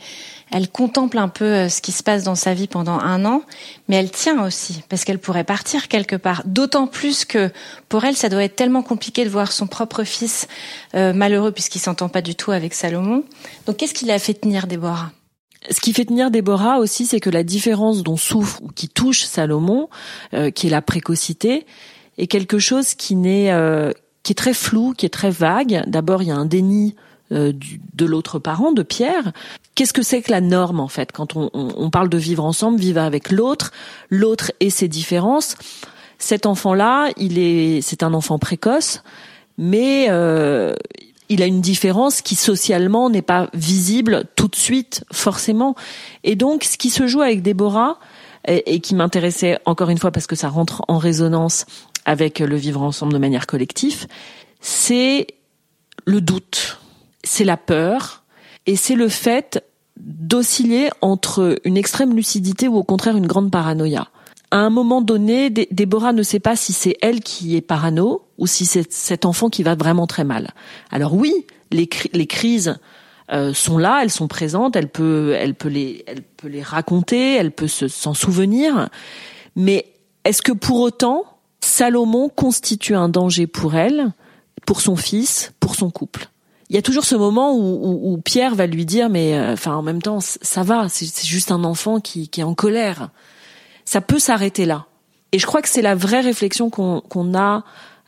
elle 0.52 0.68
contemple 0.68 1.18
un 1.18 1.28
peu 1.28 1.44
euh, 1.44 1.68
ce 1.68 1.80
qui 1.80 1.92
se 1.92 2.02
passe 2.02 2.22
dans 2.22 2.34
sa 2.34 2.54
vie 2.54 2.68
pendant 2.68 2.98
un 2.98 3.24
an, 3.24 3.42
mais 3.88 3.96
elle 3.96 4.10
tient 4.10 4.44
aussi, 4.44 4.82
parce 4.88 5.04
qu'elle 5.04 5.18
pourrait 5.18 5.44
partir 5.44 5.88
quelque 5.88 6.16
part. 6.16 6.42
D'autant 6.44 6.86
plus 6.86 7.24
que 7.24 7.50
pour 7.88 8.04
elle, 8.04 8.16
ça 8.16 8.28
doit 8.28 8.44
être 8.44 8.56
tellement 8.56 8.82
compliqué 8.82 9.24
de 9.24 9.30
voir 9.30 9.50
son 9.50 9.66
propre 9.66 10.04
fils 10.04 10.46
euh, 10.94 11.12
malheureux 11.12 11.52
puisqu'il 11.52 11.80
s'entend 11.80 12.08
pas 12.08 12.22
du 12.22 12.34
tout 12.34 12.52
avec 12.52 12.74
Salomon. 12.74 13.24
Donc 13.66 13.78
qu'est-ce 13.78 13.94
qui 13.94 14.04
l'a 14.04 14.18
fait 14.18 14.34
tenir 14.34 14.66
Déborah? 14.66 15.10
Ce 15.68 15.80
qui 15.80 15.92
fait 15.92 16.04
tenir 16.04 16.30
Déborah 16.30 16.78
aussi, 16.78 17.06
c'est 17.06 17.18
que 17.18 17.30
la 17.30 17.42
différence 17.42 18.04
dont 18.04 18.16
souffre 18.16 18.60
ou 18.62 18.68
qui 18.68 18.88
touche 18.88 19.24
Salomon, 19.24 19.88
euh, 20.32 20.50
qui 20.50 20.68
est 20.68 20.70
la 20.70 20.82
précocité, 20.82 21.66
est 22.18 22.28
quelque 22.28 22.60
chose 22.60 22.94
qui 22.94 23.16
n'est 23.16 23.52
qui 24.26 24.32
est 24.32 24.34
très 24.34 24.54
flou, 24.54 24.92
qui 24.92 25.06
est 25.06 25.10
très 25.10 25.30
vague. 25.30 25.84
D'abord, 25.86 26.20
il 26.20 26.26
y 26.26 26.30
a 26.32 26.36
un 26.36 26.46
déni 26.46 26.96
euh, 27.30 27.52
de 27.94 28.06
l'autre 28.06 28.40
parent, 28.40 28.72
de 28.72 28.82
Pierre. 28.82 29.30
Qu'est-ce 29.76 29.92
que 29.92 30.02
c'est 30.02 30.20
que 30.20 30.32
la 30.32 30.40
norme 30.40 30.80
en 30.80 30.88
fait? 30.88 31.12
Quand 31.12 31.36
on, 31.36 31.48
on, 31.54 31.90
parle 31.90 32.08
de 32.08 32.18
vivre 32.18 32.44
ensemble, 32.44 32.80
vivre 32.80 33.00
avec 33.00 33.30
l'autre, 33.30 33.70
l'autre 34.10 34.50
et 34.58 34.68
ses 34.68 34.88
différences. 34.88 35.54
Cet 36.18 36.44
enfant-là, 36.44 37.12
il 37.16 37.38
est, 37.38 37.82
c'est 37.82 38.02
un 38.02 38.12
enfant 38.14 38.40
précoce, 38.40 39.04
mais 39.58 40.06
euh, 40.08 40.74
il 41.28 41.40
a 41.40 41.46
une 41.46 41.60
différence 41.60 42.20
qui 42.20 42.34
socialement 42.34 43.08
n'est 43.08 43.22
pas 43.22 43.48
visible 43.54 44.24
tout 44.34 44.48
de 44.48 44.56
suite 44.56 45.04
forcément. 45.12 45.76
Et 46.24 46.34
donc, 46.34 46.64
ce 46.64 46.76
qui 46.76 46.90
se 46.90 47.06
joue 47.06 47.22
avec 47.22 47.42
Déborah 47.42 48.00
et 48.48 48.80
qui 48.80 48.96
m'intéressait 48.96 49.58
encore 49.66 49.90
une 49.90 49.98
fois 49.98 50.12
parce 50.12 50.28
que 50.28 50.36
ça 50.36 50.48
rentre 50.48 50.82
en 50.86 50.98
résonance 50.98 51.66
avec 52.06 52.38
le 52.38 52.56
vivre 52.56 52.80
ensemble 52.80 53.12
de 53.12 53.18
manière 53.18 53.46
collective, 53.46 54.06
c'est 54.60 55.26
le 56.06 56.22
doute 56.22 56.78
c'est 57.26 57.44
la 57.44 57.56
peur 57.56 58.22
et 58.64 58.76
c'est 58.76 58.94
le 58.94 59.08
fait 59.08 59.62
d'osciller 59.98 60.90
entre 61.00 61.58
une 61.64 61.76
extrême 61.76 62.14
lucidité 62.14 62.68
ou 62.68 62.76
au 62.76 62.84
contraire 62.84 63.16
une 63.16 63.26
grande 63.26 63.50
paranoïa. 63.50 64.08
À 64.50 64.58
un 64.58 64.70
moment 64.70 65.02
donné, 65.02 65.50
Déborah 65.50 66.12
ne 66.12 66.22
sait 66.22 66.38
pas 66.38 66.54
si 66.54 66.72
c'est 66.72 66.96
elle 67.02 67.20
qui 67.20 67.56
est 67.56 67.60
parano 67.60 68.26
ou 68.38 68.46
si 68.46 68.64
c'est 68.64 68.90
cet 68.92 69.24
enfant 69.24 69.50
qui 69.50 69.62
va 69.62 69.74
vraiment 69.74 70.06
très 70.06 70.24
mal. 70.24 70.52
Alors 70.90 71.14
oui, 71.14 71.46
les, 71.72 71.86
crises 71.88 72.78
euh, 73.32 73.52
sont 73.52 73.76
là, 73.76 74.00
elles 74.02 74.10
sont 74.10 74.28
présentes, 74.28 74.76
elle 74.76 74.88
peut, 74.88 75.34
elle 75.36 75.54
peut 75.54 75.68
les, 75.68 76.04
elle 76.06 76.22
peut 76.22 76.48
les 76.48 76.62
raconter, 76.62 77.34
elle 77.34 77.50
peut 77.50 77.66
s'en 77.66 78.14
souvenir. 78.14 78.88
Mais 79.56 79.86
est-ce 80.24 80.42
que 80.42 80.52
pour 80.52 80.80
autant, 80.80 81.24
Salomon 81.60 82.28
constitue 82.28 82.94
un 82.94 83.08
danger 83.08 83.46
pour 83.46 83.74
elle, 83.74 84.12
pour 84.66 84.80
son 84.80 84.96
fils, 84.96 85.52
pour 85.60 85.74
son 85.74 85.90
couple. 85.90 86.28
Il 86.68 86.74
y 86.74 86.78
a 86.78 86.82
toujours 86.82 87.04
ce 87.04 87.14
moment 87.14 87.54
où, 87.54 88.12
où, 88.12 88.18
Pierre 88.18 88.54
va 88.56 88.66
lui 88.66 88.84
dire 88.84 89.08
mais 89.08 89.36
euh, 89.36 89.52
enfin 89.52 89.76
en 89.76 89.82
même 89.82 90.02
temps 90.02 90.18
ça 90.20 90.64
va 90.64 90.88
c'est 90.88 91.24
juste 91.24 91.52
un 91.52 91.62
enfant 91.62 92.00
qui, 92.00 92.28
qui, 92.28 92.40
est 92.40 92.44
en 92.44 92.54
colère. 92.54 93.10
Ça 93.84 94.00
peut 94.00 94.18
s'arrêter 94.18 94.66
là. 94.66 94.86
Et 95.30 95.38
je 95.38 95.46
crois 95.46 95.62
que 95.62 95.68
c'est 95.68 95.82
la 95.82 95.94
vraie 95.94 96.22
réflexion 96.22 96.70
qu'on 96.70 97.34
a 97.34 97.64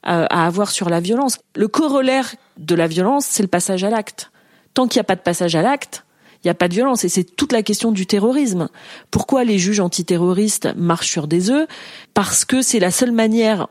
euh, 0.06 0.26
à 0.28 0.46
avoir 0.46 0.70
sur 0.70 0.88
la 0.88 0.98
violence. 0.98 1.38
Le 1.54 1.68
corollaire 1.68 2.34
de 2.56 2.74
la 2.74 2.88
violence 2.88 3.26
c'est 3.26 3.44
le 3.44 3.48
passage 3.48 3.84
à 3.84 3.90
l'acte. 3.90 4.32
Tant 4.74 4.88
qu'il 4.88 4.98
n'y 4.98 5.02
a 5.02 5.04
pas 5.04 5.16
de 5.16 5.20
passage 5.20 5.54
à 5.54 5.62
l'acte 5.62 6.04
Il 6.42 6.46
n'y 6.46 6.50
a 6.50 6.54
pas 6.54 6.68
de 6.68 6.74
violence 6.74 7.04
et 7.04 7.08
c'est 7.08 7.24
toute 7.24 7.52
la 7.52 7.62
question 7.62 7.90
du 7.90 8.06
terrorisme. 8.06 8.68
Pourquoi 9.10 9.44
les 9.44 9.58
juges 9.58 9.80
antiterroristes 9.80 10.68
marchent 10.76 11.10
sur 11.10 11.26
des 11.26 11.50
œufs? 11.50 11.66
Parce 12.14 12.44
que 12.44 12.62
c'est 12.62 12.78
la 12.78 12.90
seule 12.90 13.12
manière 13.12 13.68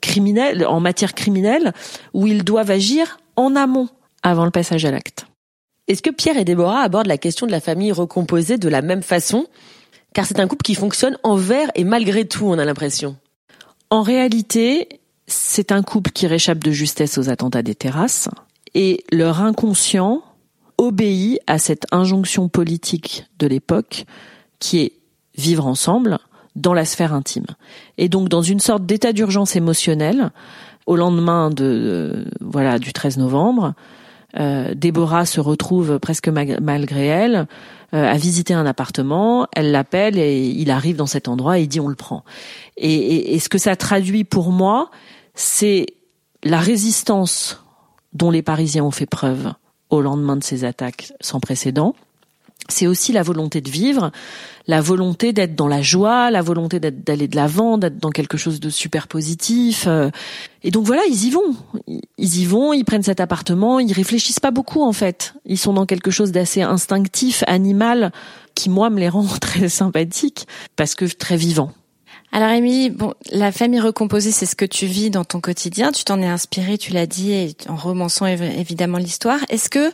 criminelle, 0.00 0.66
en 0.66 0.80
matière 0.80 1.14
criminelle, 1.14 1.72
où 2.12 2.26
ils 2.26 2.44
doivent 2.44 2.70
agir 2.70 3.18
en 3.36 3.56
amont, 3.56 3.88
avant 4.22 4.44
le 4.44 4.50
passage 4.50 4.84
à 4.84 4.90
l'acte. 4.90 5.26
Est-ce 5.88 6.02
que 6.02 6.10
Pierre 6.10 6.38
et 6.38 6.44
Déborah 6.44 6.80
abordent 6.80 7.08
la 7.08 7.18
question 7.18 7.46
de 7.46 7.52
la 7.52 7.60
famille 7.60 7.92
recomposée 7.92 8.58
de 8.58 8.68
la 8.68 8.80
même 8.80 9.02
façon? 9.02 9.46
Car 10.14 10.24
c'est 10.24 10.40
un 10.40 10.46
couple 10.46 10.62
qui 10.62 10.74
fonctionne 10.74 11.18
envers 11.24 11.70
et 11.74 11.84
malgré 11.84 12.26
tout, 12.26 12.46
on 12.46 12.58
a 12.58 12.64
l'impression. 12.64 13.16
En 13.90 14.02
réalité, 14.02 15.00
c'est 15.26 15.72
un 15.72 15.82
couple 15.82 16.10
qui 16.10 16.26
réchappe 16.26 16.62
de 16.62 16.70
justesse 16.70 17.18
aux 17.18 17.28
attentats 17.28 17.62
des 17.62 17.74
terrasses 17.74 18.28
et 18.74 19.04
leur 19.10 19.40
inconscient 19.40 20.22
obéit 20.78 21.38
à 21.46 21.58
cette 21.58 21.86
injonction 21.92 22.48
politique 22.48 23.26
de 23.38 23.46
l'époque 23.46 24.04
qui 24.58 24.80
est 24.80 24.92
vivre 25.36 25.66
ensemble 25.66 26.18
dans 26.56 26.74
la 26.74 26.84
sphère 26.84 27.12
intime. 27.12 27.46
Et 27.98 28.08
donc 28.08 28.28
dans 28.28 28.42
une 28.42 28.60
sorte 28.60 28.86
d'état 28.86 29.12
d'urgence 29.12 29.56
émotionnelle, 29.56 30.30
au 30.86 30.96
lendemain 30.96 31.50
de, 31.50 32.26
voilà 32.40 32.78
du 32.78 32.92
13 32.92 33.18
novembre, 33.18 33.74
euh, 34.38 34.74
Déborah 34.74 35.26
se 35.26 35.40
retrouve 35.40 35.98
presque 35.98 36.28
malgré 36.28 37.06
elle 37.06 37.46
euh, 37.94 38.10
à 38.10 38.16
visiter 38.16 38.52
un 38.54 38.66
appartement. 38.66 39.46
Elle 39.52 39.70
l'appelle 39.70 40.18
et 40.18 40.48
il 40.48 40.70
arrive 40.70 40.96
dans 40.96 41.06
cet 41.06 41.28
endroit 41.28 41.58
et 41.58 41.66
dit 41.66 41.80
on 41.80 41.88
le 41.88 41.94
prend. 41.94 42.24
Et 42.76 43.38
ce 43.38 43.48
que 43.48 43.58
ça 43.58 43.76
traduit 43.76 44.24
pour 44.24 44.50
moi, 44.50 44.90
c'est 45.34 45.86
la 46.42 46.58
résistance 46.58 47.64
dont 48.12 48.30
les 48.30 48.42
Parisiens 48.42 48.84
ont 48.84 48.90
fait 48.90 49.06
preuve 49.06 49.52
au 49.94 50.02
lendemain 50.02 50.36
de 50.36 50.44
ces 50.44 50.64
attaques 50.64 51.12
sans 51.20 51.40
précédent. 51.40 51.94
C'est 52.70 52.86
aussi 52.86 53.12
la 53.12 53.22
volonté 53.22 53.60
de 53.60 53.68
vivre, 53.68 54.10
la 54.66 54.80
volonté 54.80 55.34
d'être 55.34 55.54
dans 55.54 55.68
la 55.68 55.82
joie, 55.82 56.30
la 56.30 56.40
volonté 56.40 56.80
d'aller 56.80 57.28
de 57.28 57.36
l'avant, 57.36 57.76
d'être 57.76 57.98
dans 57.98 58.10
quelque 58.10 58.38
chose 58.38 58.58
de 58.58 58.70
super 58.70 59.06
positif. 59.06 59.84
Euh. 59.86 60.08
Et 60.62 60.70
donc 60.70 60.86
voilà, 60.86 61.02
ils 61.10 61.26
y 61.26 61.30
vont. 61.30 61.54
Ils 62.16 62.38
y 62.38 62.46
vont, 62.46 62.72
ils 62.72 62.84
prennent 62.84 63.02
cet 63.02 63.20
appartement, 63.20 63.80
ils 63.80 63.92
réfléchissent 63.92 64.40
pas 64.40 64.50
beaucoup 64.50 64.82
en 64.82 64.94
fait. 64.94 65.34
Ils 65.44 65.58
sont 65.58 65.74
dans 65.74 65.84
quelque 65.84 66.10
chose 66.10 66.32
d'assez 66.32 66.62
instinctif, 66.62 67.44
animal, 67.46 68.12
qui 68.54 68.70
moi 68.70 68.88
me 68.88 68.98
les 68.98 69.10
rend 69.10 69.26
très 69.40 69.68
sympathiques 69.68 70.46
parce 70.74 70.94
que 70.94 71.04
très 71.04 71.36
vivant. 71.36 71.70
Alors 72.34 72.50
Émilie, 72.50 72.90
bon, 72.90 73.14
la 73.30 73.52
famille 73.52 73.78
recomposée, 73.78 74.32
c'est 74.32 74.44
ce 74.44 74.56
que 74.56 74.64
tu 74.64 74.86
vis 74.86 75.08
dans 75.08 75.22
ton 75.22 75.40
quotidien. 75.40 75.92
Tu 75.92 76.02
t'en 76.02 76.20
es 76.20 76.26
inspirée, 76.26 76.78
tu 76.78 76.90
l'as 76.90 77.06
dit, 77.06 77.56
en 77.68 77.76
romançant 77.76 78.26
évidemment 78.26 78.98
l'histoire. 78.98 79.38
Est-ce 79.50 79.70
que 79.70 79.92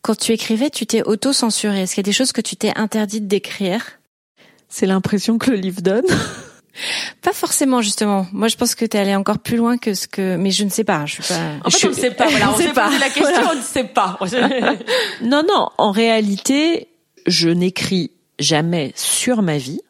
quand 0.00 0.16
tu 0.16 0.30
écrivais, 0.30 0.70
tu 0.70 0.86
t'es 0.86 1.02
auto-censurée? 1.02 1.82
Est-ce 1.82 1.96
qu'il 1.96 2.02
y 2.02 2.06
a 2.06 2.08
des 2.08 2.12
choses 2.12 2.30
que 2.30 2.40
tu 2.40 2.54
t'es 2.54 2.72
interdite 2.76 3.26
d'écrire? 3.26 3.98
C'est 4.68 4.86
l'impression 4.86 5.36
que 5.36 5.50
le 5.50 5.56
livre 5.56 5.80
donne. 5.80 6.04
Pas 7.22 7.32
forcément 7.32 7.82
justement. 7.82 8.24
Moi, 8.30 8.46
je 8.46 8.54
pense 8.54 8.76
que 8.76 8.84
tu 8.84 8.96
es 8.96 9.00
allée 9.00 9.16
encore 9.16 9.40
plus 9.40 9.56
loin 9.56 9.76
que 9.76 9.92
ce 9.94 10.06
que, 10.06 10.36
mais 10.36 10.52
je 10.52 10.62
ne 10.62 10.70
sais 10.70 10.84
pas. 10.84 11.06
Je 11.06 11.20
suis 11.20 11.34
pas. 11.34 11.56
En 11.64 11.70
fait, 11.70 11.86
on 11.88 11.90
ne 11.90 11.94
sait 11.94 12.12
pas. 12.12 12.28
Voilà, 12.28 12.50
on, 12.54 12.56
sait 12.56 12.72
pas. 12.72 12.90
la 13.00 13.10
question, 13.10 13.42
on 13.50 13.56
ne 13.56 13.62
sait 13.62 13.82
pas. 13.82 14.16
non, 15.22 15.42
non. 15.42 15.70
En 15.76 15.90
réalité, 15.90 16.86
je 17.26 17.48
n'écris 17.48 18.12
jamais 18.38 18.92
sur 18.94 19.42
ma 19.42 19.58
vie 19.58 19.80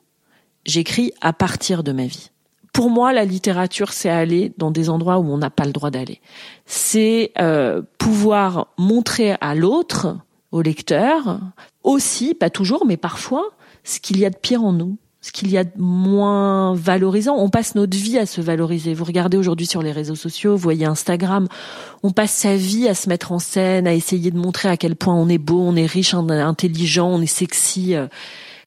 j'écris 0.65 1.13
à 1.21 1.33
partir 1.33 1.83
de 1.83 1.93
ma 1.93 2.07
vie. 2.07 2.31
Pour 2.73 2.91
moi, 2.91 3.13
la 3.13 3.25
littérature, 3.25 3.93
c'est 3.93 4.11
aller 4.11 4.53
dans 4.57 4.71
des 4.71 4.91
endroits 4.91 5.19
où 5.19 5.25
on 5.31 5.39
n'a 5.39 5.51
pas 5.51 5.65
le 5.65 5.73
droit 5.73 5.91
d'aller. 5.91 6.21
C'est 6.67 7.33
euh, 7.41 7.83
pouvoir 7.99 8.69
montrer 8.79 9.35
à 9.41 9.55
l'autre, 9.55 10.17
au 10.53 10.63
lecteur, 10.63 11.41
aussi, 11.83 12.35
pas 12.35 12.51
toujours, 12.51 12.87
mais 12.87 12.97
parfois, 12.97 13.51
ce 13.83 13.99
qu'il 13.99 14.19
y 14.19 14.25
a 14.25 14.31
de 14.31 14.37
pire 14.37 14.63
en 14.63 14.73
nous, 14.73 14.99
ce 15.21 15.33
qu'il 15.33 15.51
y 15.51 15.59
a 15.59 15.65
de 15.65 15.73
moins 15.77 16.75
valorisant. 16.75 17.37
On 17.37 17.51
passe 17.51 17.75
notre 17.75 17.97
vie 17.97 18.19
à 18.19 18.25
se 18.25 18.41
valoriser. 18.41 18.95
Vous 18.95 19.05
regardez 19.05 19.37
aujourd'hui 19.37 19.67
sur 19.67 19.83
les 19.83 19.93
réseaux 19.93 20.15
sociaux, 20.15 20.53
vous 20.53 20.63
voyez 20.63 20.87
Instagram, 20.87 21.47
on 22.03 22.11
passe 22.11 22.33
sa 22.33 22.57
vie 22.57 22.89
à 22.89 22.95
se 22.95 23.09
mettre 23.09 23.33
en 23.33 23.39
scène, 23.39 23.87
à 23.87 23.95
essayer 23.95 24.31
de 24.31 24.39
montrer 24.39 24.69
à 24.69 24.77
quel 24.77 24.97
point 24.97 25.15
on 25.15 25.29
est 25.29 25.39
beau, 25.39 25.61
on 25.61 25.77
est 25.77 25.87
riche, 25.87 26.15
intelligent, 26.15 27.09
on 27.09 27.21
est 27.21 27.27
sexy. 27.27 27.95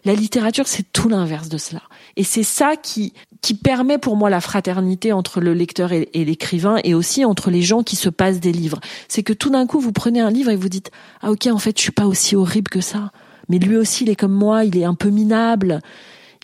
La 0.05 0.15
littérature, 0.15 0.67
c'est 0.67 0.91
tout 0.91 1.07
l'inverse 1.07 1.47
de 1.47 1.57
cela. 1.57 1.81
Et 2.17 2.23
c'est 2.23 2.43
ça 2.43 2.75
qui, 2.75 3.13
qui 3.41 3.53
permet 3.53 3.97
pour 3.97 4.17
moi 4.17 4.29
la 4.29 4.41
fraternité 4.41 5.13
entre 5.13 5.39
le 5.39 5.53
lecteur 5.53 5.93
et, 5.93 6.09
l'écrivain 6.13 6.77
et 6.83 6.93
aussi 6.93 7.23
entre 7.23 7.49
les 7.49 7.61
gens 7.61 7.83
qui 7.83 7.95
se 7.95 8.09
passent 8.09 8.41
des 8.41 8.51
livres. 8.51 8.81
C'est 9.07 9.23
que 9.23 9.33
tout 9.33 9.49
d'un 9.49 9.65
coup, 9.65 9.79
vous 9.79 9.93
prenez 9.93 10.19
un 10.19 10.29
livre 10.29 10.49
et 10.49 10.57
vous 10.57 10.69
dites, 10.69 10.91
ah 11.21 11.31
ok, 11.31 11.47
en 11.47 11.57
fait, 11.57 11.77
je 11.77 11.83
suis 11.83 11.91
pas 11.91 12.05
aussi 12.05 12.35
horrible 12.35 12.69
que 12.69 12.81
ça. 12.81 13.11
Mais 13.47 13.59
lui 13.59 13.77
aussi, 13.77 14.03
il 14.03 14.09
est 14.09 14.15
comme 14.15 14.33
moi, 14.33 14.65
il 14.65 14.77
est 14.77 14.83
un 14.83 14.93
peu 14.93 15.09
minable, 15.09 15.81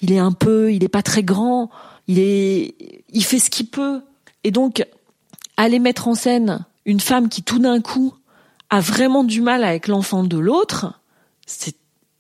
il 0.01 0.11
est 0.11 0.19
un 0.19 0.31
peu, 0.31 0.73
il 0.73 0.83
est 0.83 0.89
pas 0.89 1.03
très 1.03 1.23
grand, 1.23 1.69
il 2.07 2.19
est, 2.19 2.75
il 3.09 3.23
fait 3.23 3.39
ce 3.39 3.49
qu'il 3.49 3.67
peut. 3.67 4.01
Et 4.45 4.51
donc, 4.51 4.85
aller 5.57 5.79
mettre 5.79 6.07
en 6.07 6.15
scène 6.15 6.65
une 6.85 7.01
femme 7.01 7.27
qui 7.27 7.43
tout 7.43 7.59
d'un 7.59 7.81
coup 7.81 8.13
a 8.69 8.79
vraiment 8.79 9.23
du 9.25 9.41
mal 9.41 9.65
avec 9.65 9.87
l'enfant 9.87 10.23
de 10.23 10.37
l'autre, 10.37 10.99
c'est 11.45 11.75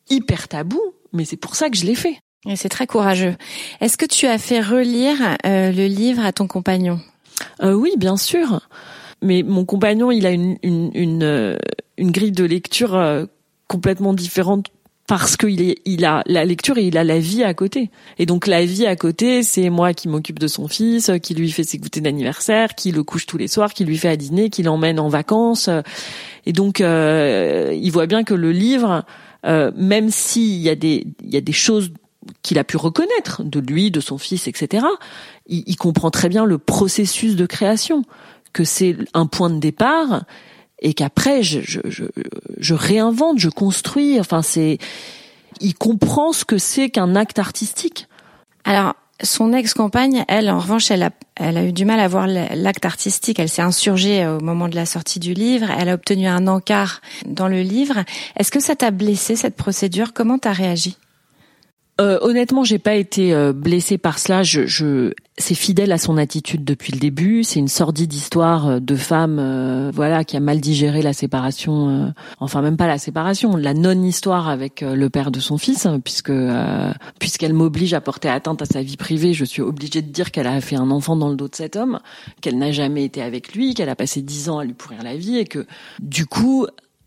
hyper 0.09 0.47
tabou 0.47 0.81
mais 1.13 1.25
c'est 1.25 1.37
pour 1.37 1.55
ça 1.55 1.69
que 1.69 1.77
je 1.77 1.85
l'ai 1.85 1.95
fait. 1.95 2.17
Et 2.47 2.55
c'est 2.55 2.69
très 2.69 2.87
courageux. 2.87 3.35
Est-ce 3.81 3.97
que 3.97 4.05
tu 4.05 4.25
as 4.25 4.37
fait 4.37 4.61
relire 4.61 5.17
euh, 5.45 5.71
le 5.71 5.87
livre 5.87 6.23
à 6.23 6.31
ton 6.31 6.47
compagnon? 6.47 6.99
Euh, 7.61 7.73
Oui, 7.73 7.91
bien 7.97 8.15
sûr. 8.17 8.61
Mais 9.21 9.43
mon 9.43 9.65
compagnon, 9.65 10.11
il 10.11 10.25
a 10.25 10.31
une 10.31 10.57
une 10.63 10.91
une, 10.93 11.23
euh, 11.23 11.57
une 11.97 12.11
grille 12.11 12.31
de 12.31 12.45
lecture 12.45 12.95
euh, 12.95 13.25
complètement 13.67 14.13
différente 14.13 14.67
parce 15.07 15.35
qu'il 15.35 15.61
est, 15.61 15.79
il 15.85 16.05
a 16.05 16.21
la 16.27 16.45
lecture 16.45 16.77
et 16.77 16.85
il 16.85 16.97
a 16.97 17.03
la 17.03 17.19
vie 17.19 17.43
à 17.43 17.53
côté. 17.53 17.89
Et 18.19 18.25
donc 18.25 18.45
la 18.47 18.63
vie 18.63 18.85
à 18.85 18.95
côté, 18.95 19.41
c'est 19.43 19.69
moi 19.71 19.93
qui 19.93 20.07
m'occupe 20.07 20.37
de 20.39 20.47
son 20.47 20.67
fils, 20.67 21.11
qui 21.23 21.33
lui 21.33 21.51
fait 21.51 21.63
ses 21.63 21.79
goûters 21.79 22.03
d'anniversaire, 22.03 22.75
qui 22.75 22.91
le 22.91 23.03
couche 23.03 23.25
tous 23.25 23.37
les 23.37 23.47
soirs, 23.47 23.73
qui 23.73 23.83
lui 23.85 23.97
fait 23.97 24.07
à 24.09 24.15
dîner, 24.15 24.49
qui 24.51 24.61
l'emmène 24.63 24.99
en 24.99 25.09
vacances. 25.09 25.67
Et 26.45 26.53
donc 26.53 26.79
euh, 26.79 27.75
il 27.75 27.91
voit 27.91 28.05
bien 28.05 28.23
que 28.23 28.35
le 28.35 28.51
livre, 28.51 29.03
euh, 29.45 29.71
même 29.75 30.09
s'il 30.09 30.57
y 30.57 30.69
a 30.69 30.75
des 30.75 31.07
y 31.23 31.37
a 31.37 31.41
des 31.41 31.53
choses 31.53 31.91
qu'il 32.43 32.59
a 32.59 32.63
pu 32.63 32.77
reconnaître 32.77 33.43
de 33.43 33.59
lui, 33.59 33.91
de 33.91 33.99
son 33.99 34.17
fils, 34.17 34.47
etc. 34.47 34.85
Il, 35.47 35.63
il 35.65 35.75
comprend 35.77 36.11
très 36.11 36.29
bien 36.29 36.45
le 36.45 36.57
processus 36.57 37.35
de 37.35 37.45
création, 37.45 38.03
que 38.53 38.63
c'est 38.63 38.97
un 39.13 39.25
point 39.25 39.49
de 39.49 39.59
départ 39.59 40.23
et 40.81 40.93
qu'après 40.93 41.43
je, 41.43 41.59
je, 41.61 41.79
je, 41.85 42.05
je, 42.57 42.73
réinvente, 42.73 43.39
je 43.39 43.49
construis. 43.49 44.19
Enfin, 44.19 44.41
c'est 44.41 44.77
il 45.59 45.75
comprend 45.75 46.31
ce 46.31 46.45
que 46.45 46.57
c'est 46.57 46.89
qu'un 46.89 47.15
acte 47.15 47.39
artistique. 47.39 48.07
Alors, 48.63 48.95
son 49.21 49.53
ex-compagne, 49.53 50.23
elle, 50.27 50.49
en 50.49 50.59
revanche, 50.59 50.91
elle 50.91 51.03
a, 51.03 51.11
elle 51.35 51.57
a 51.57 51.65
eu 51.65 51.73
du 51.73 51.85
mal 51.85 51.99
à 51.99 52.07
voir 52.07 52.27
l'acte 52.27 52.85
artistique. 52.85 53.39
Elle 53.39 53.49
s'est 53.49 53.61
insurgée 53.61 54.25
au 54.25 54.39
moment 54.39 54.67
de 54.67 54.75
la 54.75 54.85
sortie 54.85 55.19
du 55.19 55.33
livre. 55.33 55.67
Elle 55.77 55.89
a 55.89 55.93
obtenu 55.93 56.27
un 56.27 56.47
encart 56.47 57.01
dans 57.25 57.47
le 57.47 57.61
livre. 57.61 58.03
Est-ce 58.37 58.51
que 58.51 58.59
ça 58.59 58.75
t'a 58.75 58.91
blessé 58.91 59.35
cette 59.35 59.55
procédure? 59.55 60.13
Comment 60.13 60.37
t'as 60.37 60.53
réagi? 60.53 60.97
Euh, 61.99 62.17
honnêtement, 62.21 62.63
j'ai 62.63 62.79
pas 62.79 62.95
été 62.95 63.33
euh, 63.33 63.51
blessée 63.51 63.97
par 63.97 64.19
cela. 64.19 64.41
Je, 64.41 64.65
je 64.65 65.13
c'est 65.37 65.55
fidèle 65.55 65.91
à 65.91 65.97
son 65.97 66.17
attitude 66.17 66.63
depuis 66.63 66.93
le 66.93 66.99
début. 66.99 67.43
C'est 67.43 67.59
une 67.59 67.67
sordide 67.67 68.13
histoire 68.13 68.67
euh, 68.67 68.79
de 68.79 68.95
femme, 68.95 69.37
euh, 69.39 69.91
voilà, 69.93 70.23
qui 70.23 70.37
a 70.37 70.39
mal 70.39 70.61
digéré 70.61 71.01
la 71.01 71.11
séparation. 71.11 72.13
enfin, 72.39 72.61
même 72.61 72.77
pas 72.77 72.87
la 72.87 72.97
séparation, 72.97 73.57
la 73.57 73.73
non-histoire 73.73 74.47
avec 74.47 74.81
le 74.81 75.09
père 75.09 75.31
de 75.31 75.39
son 75.39 75.57
fils, 75.57 75.85
hein, 75.85 75.99
puisque 75.99 76.31
puisqu'elle 77.19 77.53
m'oblige 77.53 77.93
à 77.93 78.01
porter 78.01 78.29
atteinte 78.29 78.61
à 78.61 78.65
sa 78.65 78.81
vie 78.81 78.97
privée. 78.97 79.33
Je 79.33 79.45
suis 79.45 79.61
obligée 79.61 80.01
de 80.01 80.11
dire 80.11 80.31
qu'elle 80.31 80.47
a 80.47 80.61
fait 80.61 80.75
un 80.75 80.91
enfant 80.91 81.15
dans 81.15 81.29
le 81.29 81.35
dos 81.35 81.47
de 81.47 81.55
cet 81.55 81.75
homme, 81.75 81.99
qu'elle 82.41 82.57
n'a 82.57 82.71
jamais 82.71 83.03
été 83.03 83.21
avec 83.21 83.53
lui, 83.53 83.73
qu'elle 83.73 83.89
a 83.89 83.95
passé 83.95 84.21
dix 84.21 84.49
ans 84.49 84.59
à 84.59 84.65
lui 84.65 84.73
pourrir 84.73 85.03
la 85.03 85.15
vie, 85.17 85.37
et 85.37 85.45
que 85.45 85.65
du 85.99 86.25
coup, 86.25 86.65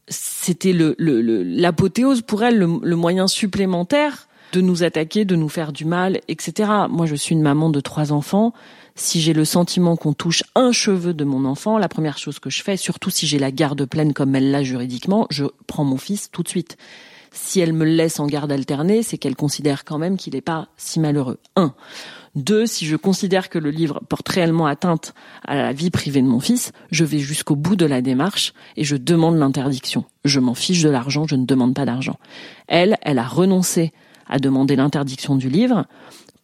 c'était 0.08 0.72
le 0.72 0.94
l'apothéose 0.98 2.22
pour 2.22 2.42
elle, 2.42 2.58
le, 2.58 2.78
le 2.82 2.96
moyen 2.96 3.26
supplémentaire 3.26 4.28
de 4.52 4.60
nous 4.60 4.82
attaquer, 4.82 5.24
de 5.24 5.34
nous 5.34 5.48
faire 5.48 5.72
du 5.72 5.84
mal, 5.84 6.20
etc. 6.28 6.70
Moi, 6.88 7.06
je 7.06 7.14
suis 7.14 7.34
une 7.34 7.42
maman 7.42 7.70
de 7.70 7.80
trois 7.80 8.12
enfants. 8.12 8.52
Si 8.94 9.20
j'ai 9.22 9.32
le 9.32 9.46
sentiment 9.46 9.96
qu'on 9.96 10.12
touche 10.12 10.44
un 10.54 10.70
cheveu 10.70 11.14
de 11.14 11.24
mon 11.24 11.46
enfant, 11.46 11.78
la 11.78 11.88
première 11.88 12.18
chose 12.18 12.38
que 12.38 12.50
je 12.50 12.62
fais, 12.62 12.76
surtout 12.76 13.10
si 13.10 13.26
j'ai 13.26 13.38
la 13.38 13.50
garde 13.50 13.86
pleine 13.86 14.12
comme 14.12 14.34
elle 14.34 14.50
l'a 14.50 14.62
juridiquement, 14.62 15.26
je 15.30 15.46
prends 15.66 15.84
mon 15.84 15.96
fils 15.96 16.30
tout 16.30 16.42
de 16.42 16.48
suite. 16.48 16.76
Si 17.32 17.60
elle 17.60 17.72
me 17.72 17.86
laisse 17.86 18.20
en 18.20 18.26
garde 18.26 18.52
alternée, 18.52 19.02
c'est 19.02 19.16
qu'elle 19.16 19.36
considère 19.36 19.84
quand 19.84 19.96
même 19.96 20.18
qu'il 20.18 20.34
n'est 20.34 20.42
pas 20.42 20.68
si 20.76 21.00
malheureux. 21.00 21.38
Un. 21.56 21.74
Deux, 22.34 22.66
si 22.66 22.86
je 22.86 22.96
considère 22.96 23.48
que 23.48 23.58
le 23.58 23.70
livre 23.70 24.00
porte 24.08 24.28
réellement 24.28 24.66
atteinte 24.66 25.14
à 25.46 25.54
la 25.54 25.72
vie 25.72 25.90
privée 25.90 26.22
de 26.22 26.26
mon 26.26 26.40
fils, 26.40 26.72
je 26.90 27.04
vais 27.04 27.18
jusqu'au 27.18 27.56
bout 27.56 27.76
de 27.76 27.86
la 27.86 28.00
démarche 28.02 28.52
et 28.76 28.84
je 28.84 28.96
demande 28.96 29.38
l'interdiction. 29.38 30.04
Je 30.24 30.40
m'en 30.40 30.54
fiche 30.54 30.82
de 30.82 30.88
l'argent, 30.88 31.26
je 31.26 31.36
ne 31.36 31.44
demande 31.44 31.74
pas 31.74 31.84
d'argent. 31.84 32.18
Elle, 32.68 32.96
elle 33.02 33.18
a 33.18 33.26
renoncé 33.26 33.92
a 34.28 34.38
demandé 34.38 34.76
l'interdiction 34.76 35.36
du 35.36 35.48
livre 35.48 35.86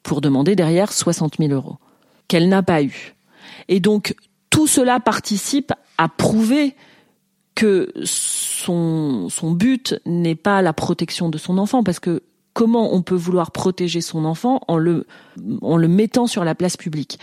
pour 0.03 0.21
demander 0.21 0.57
derrière 0.57 0.93
60 0.93 1.37
000 1.39 1.53
euros, 1.53 1.77
qu'elle 2.29 2.49
n'a 2.49 2.63
pas 2.63 2.83
eu. 2.83 3.15
Et 3.69 3.81
donc, 3.81 4.15
tout 4.51 4.67
cela 4.67 5.01
participe 5.01 5.73
à 5.99 6.09
prouver 6.09 6.75
que 7.55 7.93
son, 8.05 9.29
son 9.29 9.51
but 9.51 10.01
n'est 10.07 10.35
pas 10.37 10.63
la 10.63 10.73
protection 10.73 11.29
de 11.29 11.39
son 11.39 11.59
enfant, 11.59 11.83
parce 11.83 12.01
que 12.01 12.23
comment 12.53 12.95
on 12.95 13.03
peut 13.03 13.15
vouloir 13.15 13.51
protéger 13.51 14.01
son 14.01 14.25
enfant 14.25 14.61
en 14.69 14.79
le, 14.79 15.07
en 15.63 15.77
le 15.77 15.89
mettant 15.89 16.27
sur 16.27 16.45
la 16.45 16.55
place 16.55 16.77
publique? 16.77 17.19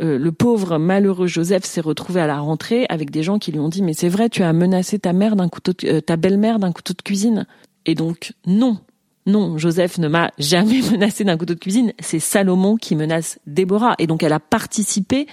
Euh, 0.00 0.18
le 0.18 0.32
pauvre 0.32 0.78
malheureux 0.78 1.28
Joseph 1.28 1.64
s'est 1.64 1.80
retrouvé 1.80 2.20
à 2.20 2.26
la 2.26 2.40
rentrée 2.40 2.84
avec 2.88 3.12
des 3.12 3.22
gens 3.22 3.38
qui 3.38 3.52
lui 3.52 3.60
ont 3.60 3.68
dit 3.68 3.80
mais 3.80 3.92
c'est 3.92 4.08
vrai 4.08 4.28
tu 4.28 4.42
as 4.42 4.52
menacé 4.52 4.98
ta 4.98 5.12
mère 5.12 5.36
d'un 5.36 5.48
couteau 5.48 5.72
euh, 5.84 6.00
ta 6.00 6.16
belle-mère 6.16 6.58
d'un 6.58 6.72
couteau 6.72 6.94
de 6.94 7.02
cuisine. 7.02 7.46
Et 7.86 7.94
donc 7.94 8.32
non 8.44 8.78
non 9.26 9.58
Joseph 9.58 9.98
ne 9.98 10.08
m'a 10.08 10.30
jamais 10.38 10.80
menacé 10.90 11.24
d'un 11.24 11.36
couteau 11.36 11.54
de 11.54 11.58
cuisine 11.58 11.92
c'est 12.00 12.20
Salomon 12.20 12.76
qui 12.76 12.96
menace 12.96 13.38
Déborah 13.46 13.94
et 13.98 14.06
donc 14.06 14.22
elle 14.22 14.32
a 14.32 14.40
participé 14.40 15.26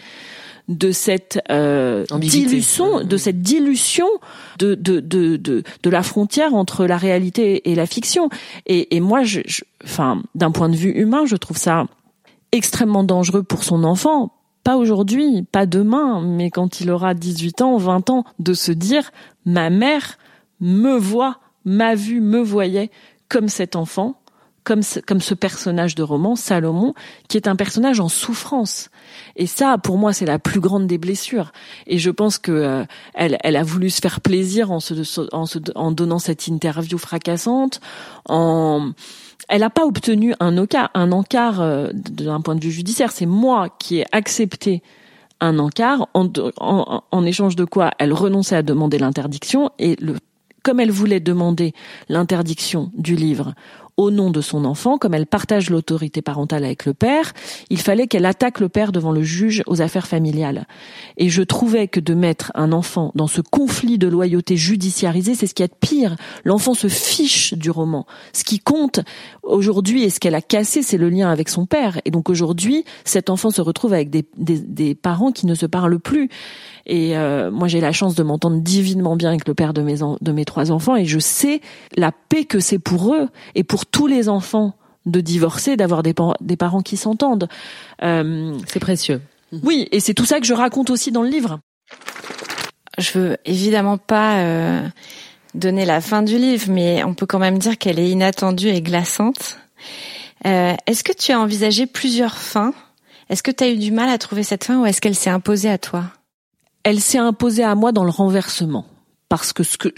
de 0.67 0.91
cette 0.91 1.39
euh, 1.49 2.05
dilution, 2.19 3.03
de 3.03 3.17
cette 3.17 3.41
dilution 3.41 4.07
de, 4.59 4.75
de, 4.75 4.99
de, 4.99 5.35
de, 5.35 5.63
de 5.83 5.89
la 5.89 6.03
frontière 6.03 6.53
entre 6.53 6.85
la 6.85 6.97
réalité 6.97 7.69
et 7.69 7.75
la 7.75 7.85
fiction. 7.85 8.29
Et, 8.65 8.95
et 8.95 8.99
moi, 8.99 9.23
je, 9.23 9.41
enfin, 9.83 10.21
d'un 10.35 10.51
point 10.51 10.69
de 10.69 10.75
vue 10.75 10.91
humain, 10.91 11.25
je 11.25 11.35
trouve 11.35 11.57
ça 11.57 11.85
extrêmement 12.51 13.03
dangereux 13.03 13.43
pour 13.43 13.63
son 13.63 13.83
enfant. 13.83 14.31
Pas 14.63 14.77
aujourd'hui, 14.77 15.43
pas 15.51 15.65
demain, 15.65 16.21
mais 16.21 16.51
quand 16.51 16.81
il 16.81 16.91
aura 16.91 17.13
18 17.13 17.61
ans, 17.61 17.77
20 17.77 18.09
ans, 18.09 18.23
de 18.39 18.53
se 18.53 18.71
dire, 18.71 19.11
ma 19.45 19.69
mère 19.69 20.19
me 20.59 20.95
voit, 20.97 21.39
m'a 21.65 21.95
vu, 21.95 22.21
me 22.21 22.39
voyait 22.39 22.91
comme 23.31 23.47
cet 23.47 23.77
enfant, 23.77 24.21
comme 24.65 24.83
ce, 24.83 24.99
comme 24.99 25.21
ce 25.21 25.33
personnage 25.33 25.95
de 25.95 26.03
roman, 26.03 26.35
Salomon, 26.35 26.93
qui 27.29 27.37
est 27.37 27.47
un 27.47 27.55
personnage 27.55 28.01
en 28.01 28.09
souffrance. 28.09 28.89
Et 29.37 29.47
ça, 29.47 29.77
pour 29.77 29.97
moi, 29.97 30.11
c'est 30.11 30.25
la 30.25 30.37
plus 30.37 30.59
grande 30.59 30.85
des 30.85 30.97
blessures. 30.97 31.53
Et 31.87 31.97
je 31.97 32.11
pense 32.11 32.37
que 32.37 32.51
euh, 32.51 32.83
elle, 33.13 33.37
elle 33.41 33.55
a 33.55 33.63
voulu 33.63 33.89
se 33.89 34.01
faire 34.01 34.19
plaisir 34.19 34.69
en, 34.69 34.81
se, 34.81 34.93
en, 35.33 35.45
se, 35.45 35.59
en 35.75 35.93
donnant 35.93 36.19
cette 36.19 36.47
interview 36.47 36.97
fracassante. 36.97 37.79
En, 38.25 38.91
elle 39.47 39.61
n'a 39.61 39.69
pas 39.69 39.85
obtenu 39.85 40.35
un 40.41 40.57
un 40.93 41.11
encart 41.13 41.61
euh, 41.61 41.87
d'un 41.93 42.41
point 42.41 42.55
de 42.55 42.63
vue 42.63 42.71
judiciaire. 42.71 43.13
C'est 43.13 43.25
moi 43.25 43.69
qui 43.79 43.99
ai 43.99 44.05
accepté 44.11 44.83
un 45.39 45.57
encart 45.57 46.09
en, 46.13 46.27
en, 46.59 47.03
en 47.09 47.25
échange 47.25 47.55
de 47.55 47.63
quoi 47.63 47.91
elle 47.97 48.11
renonçait 48.11 48.57
à 48.57 48.61
demander 48.61 48.99
l'interdiction 48.99 49.71
et 49.79 49.95
le 50.01 50.17
comme 50.63 50.79
elle 50.79 50.91
voulait 50.91 51.19
demander 51.19 51.73
l'interdiction 52.09 52.91
du 52.95 53.15
livre 53.15 53.53
au 54.01 54.09
nom 54.09 54.31
de 54.31 54.41
son 54.41 54.65
enfant, 54.65 54.97
comme 54.97 55.13
elle 55.13 55.27
partage 55.27 55.69
l'autorité 55.69 56.23
parentale 56.23 56.65
avec 56.65 56.87
le 56.87 56.95
père, 56.95 57.33
il 57.69 57.79
fallait 57.79 58.07
qu'elle 58.07 58.25
attaque 58.25 58.59
le 58.59 58.67
père 58.67 58.91
devant 58.91 59.11
le 59.11 59.21
juge 59.21 59.61
aux 59.67 59.79
affaires 59.79 60.07
familiales. 60.07 60.65
Et 61.17 61.29
je 61.29 61.43
trouvais 61.43 61.87
que 61.87 61.99
de 61.99 62.15
mettre 62.15 62.51
un 62.55 62.71
enfant 62.71 63.11
dans 63.13 63.27
ce 63.27 63.41
conflit 63.41 63.99
de 63.99 64.07
loyauté 64.07 64.57
judiciarisé, 64.57 65.35
c'est 65.35 65.45
ce 65.45 65.53
qui 65.53 65.61
est 65.61 65.75
pire. 65.75 66.15
L'enfant 66.45 66.73
se 66.73 66.87
fiche 66.87 67.53
du 67.53 67.69
roman. 67.69 68.07
Ce 68.33 68.43
qui 68.43 68.57
compte 68.57 69.01
aujourd'hui 69.43 70.03
et 70.03 70.09
ce 70.09 70.19
qu'elle 70.19 70.33
a 70.33 70.41
cassé, 70.41 70.81
c'est 70.81 70.97
le 70.97 71.09
lien 71.09 71.29
avec 71.29 71.47
son 71.47 71.67
père. 71.67 72.01
Et 72.03 72.09
donc 72.09 72.31
aujourd'hui, 72.31 72.85
cet 73.05 73.29
enfant 73.29 73.51
se 73.51 73.61
retrouve 73.61 73.93
avec 73.93 74.09
des, 74.09 74.25
des, 74.35 74.57
des 74.57 74.95
parents 74.95 75.31
qui 75.31 75.45
ne 75.45 75.53
se 75.53 75.67
parlent 75.67 75.99
plus. 75.99 76.27
Et 76.87 77.15
euh, 77.15 77.51
moi, 77.51 77.67
j'ai 77.67 77.81
la 77.81 77.91
chance 77.91 78.15
de 78.15 78.23
m'entendre 78.23 78.59
divinement 78.61 79.15
bien 79.15 79.29
avec 79.29 79.47
le 79.47 79.53
père 79.53 79.73
de 79.73 79.81
mes, 79.81 79.97
de 80.19 80.31
mes 80.31 80.45
trois 80.45 80.71
enfants, 80.71 80.95
et 80.95 81.05
je 81.05 81.19
sais 81.19 81.61
la 81.95 82.11
paix 82.11 82.45
que 82.45 82.59
c'est 82.59 82.79
pour 82.79 83.13
eux 83.13 83.29
et 83.55 83.63
pour 83.63 83.85
tous 83.91 84.07
les 84.07 84.29
enfants 84.29 84.73
de 85.05 85.21
divorcer, 85.21 85.77
d'avoir 85.77 86.03
des, 86.03 86.13
des, 86.41 86.55
parents 86.55 86.81
qui 86.81 86.97
s'entendent. 86.97 87.47
Euh, 88.03 88.57
c'est 88.67 88.79
précieux. 88.79 89.21
Oui, 89.63 89.87
et 89.91 89.99
c'est 89.99 90.13
tout 90.13 90.25
ça 90.25 90.39
que 90.39 90.45
je 90.45 90.53
raconte 90.53 90.89
aussi 90.89 91.11
dans 91.11 91.23
le 91.23 91.29
livre. 91.29 91.59
Je 92.97 93.17
veux 93.17 93.37
évidemment 93.45 93.97
pas 93.97 94.39
euh, 94.39 94.87
donner 95.55 95.85
la 95.85 96.01
fin 96.01 96.21
du 96.21 96.37
livre, 96.37 96.67
mais 96.69 97.03
on 97.03 97.13
peut 97.13 97.25
quand 97.25 97.39
même 97.39 97.57
dire 97.57 97.77
qu'elle 97.77 97.99
est 97.99 98.09
inattendue 98.09 98.69
et 98.69 98.81
glaçante. 98.81 99.57
Euh, 100.45 100.75
est-ce 100.87 101.03
que 101.03 101.13
tu 101.13 101.31
as 101.31 101.39
envisagé 101.39 101.85
plusieurs 101.85 102.37
fins? 102.37 102.73
Est-ce 103.29 103.43
que 103.43 103.51
tu 103.51 103.63
as 103.63 103.69
eu 103.69 103.77
du 103.77 103.91
mal 103.91 104.09
à 104.09 104.17
trouver 104.17 104.43
cette 104.43 104.63
fin 104.63 104.79
ou 104.79 104.85
est-ce 104.85 105.01
qu'elle 105.01 105.15
s'est 105.15 105.29
imposée 105.29 105.69
à 105.69 105.77
toi? 105.77 106.05
Elle 106.83 106.99
s'est 106.99 107.17
imposée 107.17 107.63
à 107.63 107.75
moi 107.75 107.91
dans 107.91 108.03
le 108.03 108.09
renversement. 108.09 108.85
Parce 109.29 109.53
que 109.53 109.63
ce 109.63 109.77
que 109.77 109.93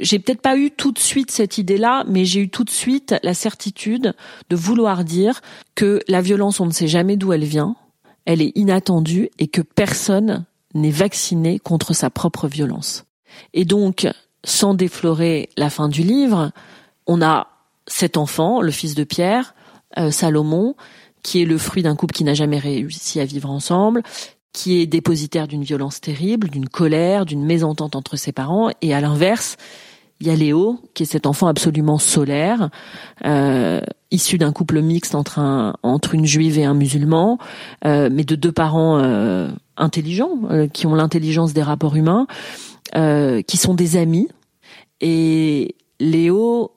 j'ai 0.00 0.18
peut-être 0.18 0.40
pas 0.40 0.56
eu 0.56 0.70
tout 0.70 0.92
de 0.92 0.98
suite 0.98 1.30
cette 1.30 1.58
idée-là, 1.58 2.04
mais 2.08 2.24
j'ai 2.24 2.40
eu 2.40 2.48
tout 2.48 2.64
de 2.64 2.70
suite 2.70 3.14
la 3.22 3.34
certitude 3.34 4.14
de 4.50 4.56
vouloir 4.56 5.04
dire 5.04 5.40
que 5.74 6.00
la 6.08 6.20
violence, 6.20 6.60
on 6.60 6.66
ne 6.66 6.72
sait 6.72 6.88
jamais 6.88 7.16
d'où 7.16 7.32
elle 7.32 7.44
vient, 7.44 7.76
elle 8.24 8.42
est 8.42 8.52
inattendue 8.56 9.30
et 9.38 9.48
que 9.48 9.60
personne 9.60 10.44
n'est 10.74 10.90
vacciné 10.90 11.58
contre 11.58 11.94
sa 11.94 12.10
propre 12.10 12.48
violence. 12.48 13.04
Et 13.52 13.64
donc, 13.64 14.08
sans 14.42 14.74
déflorer 14.74 15.48
la 15.56 15.70
fin 15.70 15.88
du 15.88 16.02
livre, 16.02 16.50
on 17.06 17.22
a 17.22 17.48
cet 17.86 18.16
enfant, 18.16 18.60
le 18.60 18.70
fils 18.70 18.94
de 18.94 19.04
Pierre, 19.04 19.54
euh, 19.98 20.10
Salomon, 20.10 20.74
qui 21.22 21.42
est 21.42 21.46
le 21.46 21.58
fruit 21.58 21.82
d'un 21.82 21.96
couple 21.96 22.14
qui 22.14 22.24
n'a 22.24 22.34
jamais 22.34 22.58
réussi 22.58 23.20
à 23.20 23.24
vivre 23.24 23.50
ensemble, 23.50 24.02
qui 24.54 24.80
est 24.80 24.86
dépositaire 24.86 25.46
d'une 25.48 25.64
violence 25.64 26.00
terrible, 26.00 26.48
d'une 26.48 26.68
colère, 26.68 27.26
d'une 27.26 27.44
mésentente 27.44 27.96
entre 27.96 28.16
ses 28.16 28.32
parents, 28.32 28.70
et 28.80 28.94
à 28.94 29.02
l'inverse, 29.02 29.56
il 30.20 30.28
y 30.28 30.30
a 30.30 30.36
Léo, 30.36 30.80
qui 30.94 31.02
est 31.02 31.06
cet 31.06 31.26
enfant 31.26 31.48
absolument 31.48 31.98
solaire, 31.98 32.70
euh, 33.24 33.80
issu 34.12 34.38
d'un 34.38 34.52
couple 34.52 34.80
mixte 34.80 35.16
entre 35.16 35.40
un 35.40 35.74
entre 35.82 36.14
une 36.14 36.24
juive 36.24 36.56
et 36.56 36.64
un 36.64 36.72
musulman, 36.72 37.38
euh, 37.84 38.08
mais 38.10 38.24
de 38.24 38.36
deux 38.36 38.52
parents 38.52 39.00
euh, 39.00 39.48
intelligents, 39.76 40.38
euh, 40.50 40.68
qui 40.68 40.86
ont 40.86 40.94
l'intelligence 40.94 41.52
des 41.52 41.62
rapports 41.62 41.96
humains, 41.96 42.28
euh, 42.94 43.42
qui 43.42 43.56
sont 43.56 43.74
des 43.74 43.96
amis. 43.96 44.28
Et 45.00 45.74
Léo 45.98 46.70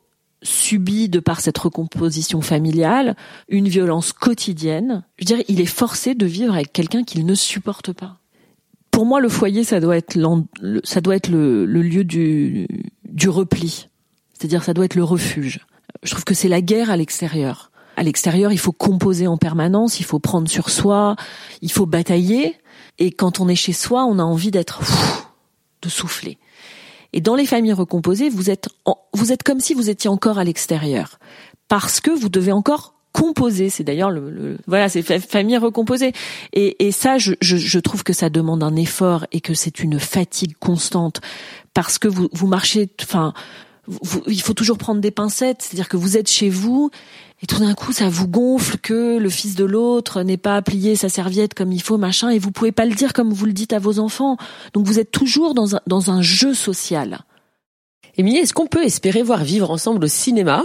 subit, 0.44 1.10
de 1.10 1.20
par 1.20 1.40
cette 1.42 1.58
recomposition 1.58 2.42
familiale, 2.42 3.16
une 3.50 3.68
violence 3.68 4.14
quotidienne. 4.14 5.04
Je 5.18 5.24
veux 5.24 5.38
dire, 5.38 5.46
il 5.48 5.62
est 5.62 5.66
forcé 5.66 6.16
de 6.16 6.26
vivre 6.26 6.54
avec 6.54 6.74
quelqu'un 6.74 7.04
qu'il 7.04 7.26
ne 7.26 7.36
supporte 7.36 7.94
pas. 7.94 8.20
Pour 8.92 9.06
moi, 9.06 9.20
le 9.20 9.30
foyer, 9.30 9.64
ça 9.64 9.80
doit 9.80 9.98
être, 9.98 10.18
ça 10.84 11.02
doit 11.02 11.16
être 11.16 11.30
le, 11.30 11.66
le 11.66 11.82
lieu 11.82 12.04
du, 12.04 12.68
du 13.06 13.30
repli. 13.30 13.88
C'est-à-dire, 14.34 14.64
ça 14.64 14.74
doit 14.74 14.86
être 14.86 14.96
le 14.96 15.04
refuge. 15.04 15.66
Je 16.04 16.12
trouve 16.12 16.24
que 16.24 16.34
c'est 16.34 16.48
la 16.48 16.62
guerre 16.62 16.92
à 16.92 16.98
l'extérieur. 16.98 17.72
À 17.96 18.04
l'extérieur, 18.04 18.52
il 18.52 18.60
faut 18.60 18.72
composer 18.72 19.26
en 19.26 19.38
permanence, 19.38 20.00
il 20.00 20.06
faut 20.06 20.20
prendre 20.20 20.48
sur 20.48 20.70
soi, 20.70 21.16
il 21.62 21.72
faut 21.72 21.88
batailler. 21.88 22.56
Et 23.00 23.12
quand 23.12 23.40
on 23.40 23.48
est 23.48 23.56
chez 23.56 23.74
soi, 23.74 24.06
on 24.06 24.20
a 24.20 24.24
envie 24.24 24.52
d'être, 24.52 24.82
de 25.82 25.90
souffler. 25.90 26.38
Et 27.14 27.22
dans 27.22 27.36
les 27.36 27.46
familles 27.46 27.74
recomposées, 27.74 28.30
vous 28.30 28.50
êtes, 28.50 28.70
vous 29.14 29.32
êtes 29.32 29.44
comme 29.44 29.60
si 29.60 29.74
vous 29.74 29.90
étiez 29.90 30.10
encore 30.10 30.38
à 30.38 30.44
l'extérieur, 30.44 31.20
parce 31.68 32.00
que 32.00 32.12
vous 32.12 32.30
devez 32.30 32.52
encore 32.52 32.94
composer. 33.14 33.70
C'est 33.70 33.84
d'ailleurs 33.84 34.12
le, 34.12 34.58
voilà, 34.68 34.90
c'est 34.90 35.02
famille 35.20 35.58
recomposée. 35.58 36.14
Et, 36.54 36.88
et 36.88 36.92
ça, 36.92 37.18
je, 37.18 37.34
je, 37.42 37.58
je, 37.58 37.80
trouve 37.80 38.04
que 38.04 38.14
ça 38.14 38.30
demande 38.30 38.64
un 38.64 38.76
effort 38.76 39.26
et 39.32 39.42
que 39.42 39.54
c'est 39.54 39.80
une 39.80 40.00
fatigue 40.00 40.56
constante 40.60 41.22
parce 41.74 41.98
que 41.98 42.08
vous 42.08 42.30
vous 42.32 42.48
marchez, 42.48 42.90
enfin, 43.02 43.34
il 44.28 44.42
faut 44.42 44.54
toujours 44.54 44.78
prendre 44.78 45.02
des 45.02 45.12
pincettes. 45.12 45.62
C'est-à-dire 45.62 45.90
que 45.90 45.98
vous 45.98 46.18
êtes 46.18 46.30
chez 46.30 46.50
vous 46.50 46.92
et 47.42 47.46
tout 47.46 47.60
d'un 47.60 47.74
coup 47.74 47.94
ça 47.94 48.10
vous 48.10 48.28
gonfle 48.28 48.78
que 48.78 49.18
le 49.18 49.30
fils 49.30 49.56
de 49.56 49.66
l'autre 49.66 50.24
n'ait 50.24 50.38
pas 50.38 50.62
plié 50.62 50.96
sa 50.96 51.10
serviette 51.10 51.54
comme 51.54 51.72
il 51.72 51.82
faut, 51.82 51.98
machin, 51.98 52.30
et 52.30 52.40
vous 52.40 52.52
pouvez 52.52 52.72
pas 52.72 52.86
le 52.86 52.96
dire 52.96 53.14
comme 53.14 53.32
vous 53.32 53.46
le 53.46 53.54
dites 53.54 53.74
à 53.74 53.80
vos 53.80 54.00
enfants. 54.00 54.38
Donc 54.74 54.86
vous 54.86 55.00
êtes 55.00 55.12
toujours 55.12 55.54
dans 55.54 55.76
un, 55.76 55.82
dans 55.88 56.12
un 56.12 56.22
jeu 56.22 56.54
social. 56.54 57.20
Émilie, 58.18 58.38
est-ce 58.38 58.54
qu'on 58.54 58.68
peut 58.68 58.84
espérer 58.84 59.22
voir 59.22 59.44
vivre 59.44 59.70
ensemble 59.70 60.06
au 60.06 60.08
cinéma? 60.08 60.64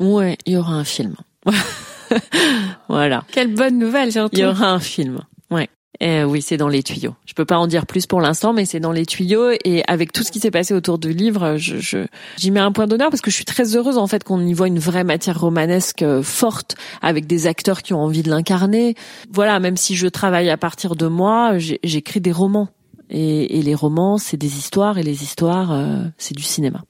Ouais, 0.00 0.38
il 0.46 0.54
y 0.54 0.56
aura 0.56 0.72
un 0.72 0.84
film. 0.84 1.14
voilà. 2.88 3.24
Quelle 3.32 3.54
bonne 3.54 3.78
nouvelle, 3.78 4.10
Il 4.32 4.38
y 4.38 4.44
aura 4.44 4.70
un 4.70 4.80
film. 4.80 5.20
Ouais. 5.50 5.68
Et 6.00 6.24
oui, 6.24 6.42
c'est 6.42 6.56
dans 6.56 6.68
les 6.68 6.82
tuyaux. 6.82 7.14
Je 7.24 7.32
peux 7.32 7.44
pas 7.44 7.58
en 7.58 7.66
dire 7.66 7.86
plus 7.86 8.06
pour 8.06 8.20
l'instant, 8.20 8.52
mais 8.52 8.64
c'est 8.64 8.80
dans 8.80 8.92
les 8.92 9.06
tuyaux. 9.06 9.50
Et 9.64 9.82
avec 9.88 10.12
tout 10.12 10.22
ce 10.22 10.30
qui 10.30 10.40
s'est 10.40 10.50
passé 10.50 10.74
autour 10.74 10.98
du 10.98 11.12
livre, 11.12 11.56
je, 11.56 11.78
je, 11.78 12.06
j'y 12.36 12.50
mets 12.50 12.60
un 12.60 12.72
point 12.72 12.86
d'honneur 12.86 13.10
parce 13.10 13.22
que 13.22 13.30
je 13.30 13.36
suis 13.36 13.44
très 13.44 13.76
heureuse 13.76 13.98
en 13.98 14.06
fait 14.06 14.22
qu'on 14.24 14.44
y 14.44 14.52
voit 14.52 14.68
une 14.68 14.78
vraie 14.78 15.04
matière 15.04 15.40
romanesque 15.40 16.02
euh, 16.02 16.22
forte, 16.22 16.76
avec 17.02 17.26
des 17.26 17.46
acteurs 17.46 17.82
qui 17.82 17.94
ont 17.94 18.00
envie 18.00 18.22
de 18.22 18.30
l'incarner. 18.30 18.94
Voilà, 19.30 19.58
même 19.60 19.76
si 19.76 19.96
je 19.96 20.06
travaille 20.06 20.50
à 20.50 20.56
partir 20.56 20.96
de 20.96 21.06
moi, 21.06 21.58
j'écris 21.58 22.20
des 22.20 22.32
romans. 22.32 22.68
Et, 23.08 23.58
et, 23.58 23.62
les 23.62 23.74
romans, 23.74 24.18
c'est 24.18 24.36
des 24.36 24.58
histoires, 24.58 24.98
et 24.98 25.04
les 25.04 25.22
histoires, 25.22 25.72
euh, 25.72 26.02
c'est 26.18 26.36
du 26.36 26.42
cinéma. 26.42 26.82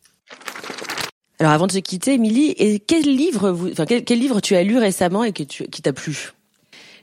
Alors 1.38 1.52
avant 1.52 1.66
de 1.66 1.72
se 1.72 1.78
quitter, 1.78 2.14
Émilie, 2.14 2.54
quel 2.86 3.02
livre, 3.02 3.54
enfin, 3.70 3.84
quel, 3.84 4.04
quel, 4.04 4.18
livre 4.18 4.40
tu 4.40 4.56
as 4.56 4.62
lu 4.62 4.78
récemment 4.78 5.22
et 5.24 5.32
que 5.32 5.42
tu, 5.42 5.64
qui 5.64 5.82
t'a 5.82 5.92
plu? 5.92 6.32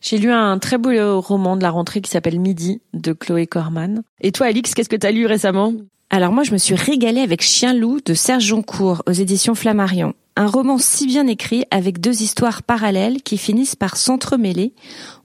J'ai 0.03 0.17
lu 0.17 0.31
un 0.33 0.59
très 0.59 0.77
beau 0.77 1.21
roman 1.21 1.55
de 1.55 1.61
la 1.61 1.71
rentrée 1.71 2.01
qui 2.01 2.11
s'appelle 2.11 2.37
Midi 2.37 2.81
de 2.93 3.13
Chloé 3.13 3.47
Corman. 3.47 4.03
Et 4.19 4.33
toi, 4.33 4.47
Alix, 4.47 4.73
qu'est-ce 4.73 4.89
que 4.89 4.97
tu 4.97 5.07
as 5.07 5.11
lu 5.11 5.25
récemment? 5.25 5.73
Alors 6.09 6.33
moi, 6.33 6.43
je 6.43 6.51
me 6.51 6.57
suis 6.57 6.75
régalée 6.75 7.21
avec 7.21 7.41
Chien 7.41 7.73
loup 7.73 8.01
de 8.05 8.13
Serge 8.13 8.43
Joncourt 8.43 9.01
aux 9.07 9.13
éditions 9.13 9.55
Flammarion. 9.55 10.13
Un 10.35 10.47
roman 10.47 10.77
si 10.77 11.07
bien 11.07 11.25
écrit 11.25 11.63
avec 11.71 12.01
deux 12.01 12.21
histoires 12.21 12.63
parallèles 12.63 13.21
qui 13.21 13.37
finissent 13.37 13.77
par 13.77 13.95
s'entremêler 13.95 14.73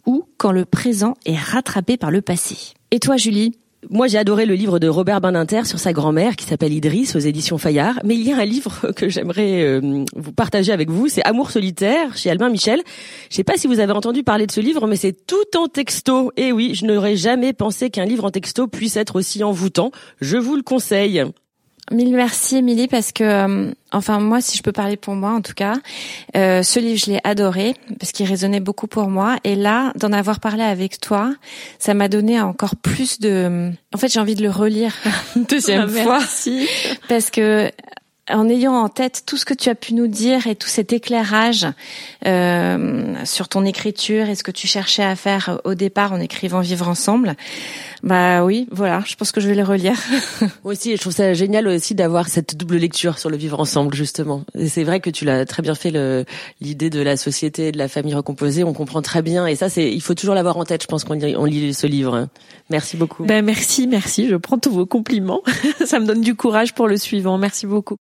ou 0.07 0.29
quand 0.37 0.53
le 0.53 0.65
présent 0.65 1.15
est 1.27 1.37
rattrapé 1.37 1.97
par 1.97 2.13
le 2.13 2.23
passé. 2.23 2.75
Et 2.93 3.01
toi, 3.01 3.17
Julie? 3.17 3.59
Moi, 3.91 4.09
j'ai 4.09 4.19
adoré 4.19 4.45
le 4.45 4.55
livre 4.55 4.81
de 4.81 4.89
Robert 4.89 5.21
Beninter 5.21 5.65
sur 5.65 5.79
sa 5.79 5.93
grand-mère 5.93 6.35
qui 6.35 6.45
s'appelle 6.45 6.73
Idriss 6.73 7.15
aux 7.15 7.21
éditions 7.21 7.59
Fayard. 7.59 8.01
Mais 8.05 8.17
il 8.17 8.23
y 8.23 8.33
a 8.33 8.37
un 8.37 8.45
livre 8.45 8.91
que 8.97 9.09
j'aimerais 9.09 9.63
euh, 9.63 10.05
vous 10.17 10.33
partager 10.33 10.73
avec 10.73 10.91
vous. 10.91 11.07
C'est 11.09 11.25
Amour 11.25 11.53
solitaire 11.53 12.17
chez 12.17 12.29
Albin 12.29 12.49
Michel. 12.49 12.83
Je 13.31 13.37
sais 13.37 13.45
pas 13.45 13.57
si 13.57 13.69
vous 13.69 13.79
avez 13.79 13.93
entendu 13.93 14.25
parler 14.25 14.47
de 14.47 14.53
ce 14.53 14.61
livre, 14.61 14.87
mais 14.89 14.97
c'est 14.97 15.27
tout 15.27 15.57
en 15.57 15.69
texto. 15.69 16.33
Et 16.37 16.51
oui, 16.51 16.75
je 16.75 16.87
n'aurais 16.87 17.17
jamais 17.17 17.53
pensé 17.53 17.89
qu'un 17.89 18.05
livre 18.05 18.25
en 18.25 18.31
texto 18.31 18.67
puisse 18.67 18.97
être 18.97 19.15
aussi 19.17 19.45
envoûtant. 19.45 19.93
Je 20.21 20.37
vous 20.37 20.57
le 20.57 20.63
conseille. 20.63 21.25
Mille 21.91 22.15
merci 22.15 22.57
Émilie 22.59 22.87
parce 22.89 23.13
que 23.13 23.25
euh, 23.25 23.71
enfin 23.93 24.21
moi 24.21 24.41
si 24.41 24.57
je 24.59 24.63
peux 24.63 24.73
parler 24.73 24.97
pour 24.97 25.15
moi 25.15 25.31
en 25.33 25.41
tout 25.41 25.55
cas 25.55 25.75
euh, 26.37 26.63
ce 26.63 26.79
livre 26.81 27.01
je 27.03 27.11
l'ai 27.13 27.21
adoré 27.25 27.75
parce 27.99 28.13
qu'il 28.13 28.27
résonnait 28.27 28.61
beaucoup 28.61 28.87
pour 28.87 29.09
moi 29.09 29.37
et 29.45 29.55
là 29.55 29.93
d'en 29.97 30.13
avoir 30.13 30.41
parlé 30.41 30.63
avec 30.63 31.01
toi 31.01 31.35
ça 31.79 31.95
m'a 31.95 32.09
donné 32.09 32.41
encore 32.41 32.77
plus 32.77 33.21
de 33.21 33.71
en 33.95 33.99
fait 33.99 34.09
j'ai 34.13 34.21
envie 34.21 34.35
de 34.35 34.43
le 34.43 34.51
relire 34.51 34.93
une 35.37 35.45
deuxième 35.45 35.89
Ah, 35.97 36.03
fois 36.03 36.19
merci. 36.19 36.69
parce 37.09 37.31
que 37.31 37.71
en 38.31 38.49
ayant 38.49 38.75
en 38.75 38.89
tête 38.89 39.23
tout 39.27 39.37
ce 39.37 39.45
que 39.45 39.55
tu 39.55 39.69
as 39.69 39.75
pu 39.75 39.95
nous 39.95 40.07
dire 40.09 40.47
et 40.47 40.55
tout 40.55 40.69
cet 40.69 40.93
éclairage 40.93 41.67
euh, 42.27 43.15
sur 43.25 43.49
ton 43.49 43.65
écriture 43.65 44.29
et 44.29 44.35
ce 44.35 44.43
que 44.43 44.51
tu 44.51 44.67
cherchais 44.67 45.03
à 45.03 45.17
faire 45.17 45.61
au 45.65 45.75
départ 45.75 46.13
en 46.13 46.21
écrivant 46.21 46.61
Vivre 46.61 46.89
ensemble, 46.89 47.35
bah 48.03 48.45
oui, 48.45 48.67
voilà, 48.71 49.03
je 49.07 49.15
pense 49.15 49.33
que 49.33 49.41
je 49.41 49.49
vais 49.49 49.55
le 49.55 49.63
relire. 49.65 49.95
Moi 50.65 50.73
aussi, 50.73 50.93
je 50.97 51.01
trouve 51.01 51.13
ça 51.13 51.33
génial 51.35 51.67
aussi 51.69 51.95
d'avoir 51.95 52.29
cette 52.29 52.57
double 52.57 52.77
lecture 52.77 53.19
sur 53.19 53.31
le 53.31 53.37
vivre 53.37 53.59
ensemble, 53.61 53.95
justement. 53.95 54.45
Et 54.57 54.69
c'est 54.69 54.85
vrai 54.85 55.01
que 55.01 55.11
tu 55.11 55.25
l'as 55.25 55.45
très 55.47 55.63
bien 55.63 55.75
fait, 55.75 55.91
le- 55.91 56.25
l'idée 56.61 56.91
de 56.91 57.01
la 57.01 57.17
société, 57.17 57.73
de 57.73 57.79
la 57.79 57.89
famille 57.89 58.15
recomposée, 58.15 58.65
on 58.65 58.73
comprend 58.73 59.03
très 59.03 59.23
bien. 59.23 59.47
Et 59.47 59.57
ça, 59.57 59.69
c'est, 59.69 59.91
il 59.93 60.01
faut 60.03 60.15
toujours 60.15 60.35
l'avoir 60.35 60.57
en 60.59 60.65
tête, 60.65 60.83
je 60.83 60.87
pense, 60.89 61.05
quand 61.05 61.15
on 61.15 61.27
lit- 61.27 61.37
on 61.37 61.45
lit 61.45 61.73
ce 61.75 61.87
livre. 61.87 62.29
Merci 62.71 62.97
beaucoup. 62.97 63.25
Ben 63.25 63.45
merci, 63.45 63.87
merci. 63.87 64.29
Je 64.29 64.37
prends 64.37 64.59
tous 64.59 64.73
vos 64.73 64.87
compliments. 64.87 65.43
Ça 65.87 65.99
me 66.01 66.07
donne 66.07 66.21
du 66.21 66.35
courage 66.35 66.75
pour 66.75 66.87
le 66.89 66.97
suivant. 66.97 67.39
Merci 67.39 67.67
beaucoup. 67.67 67.97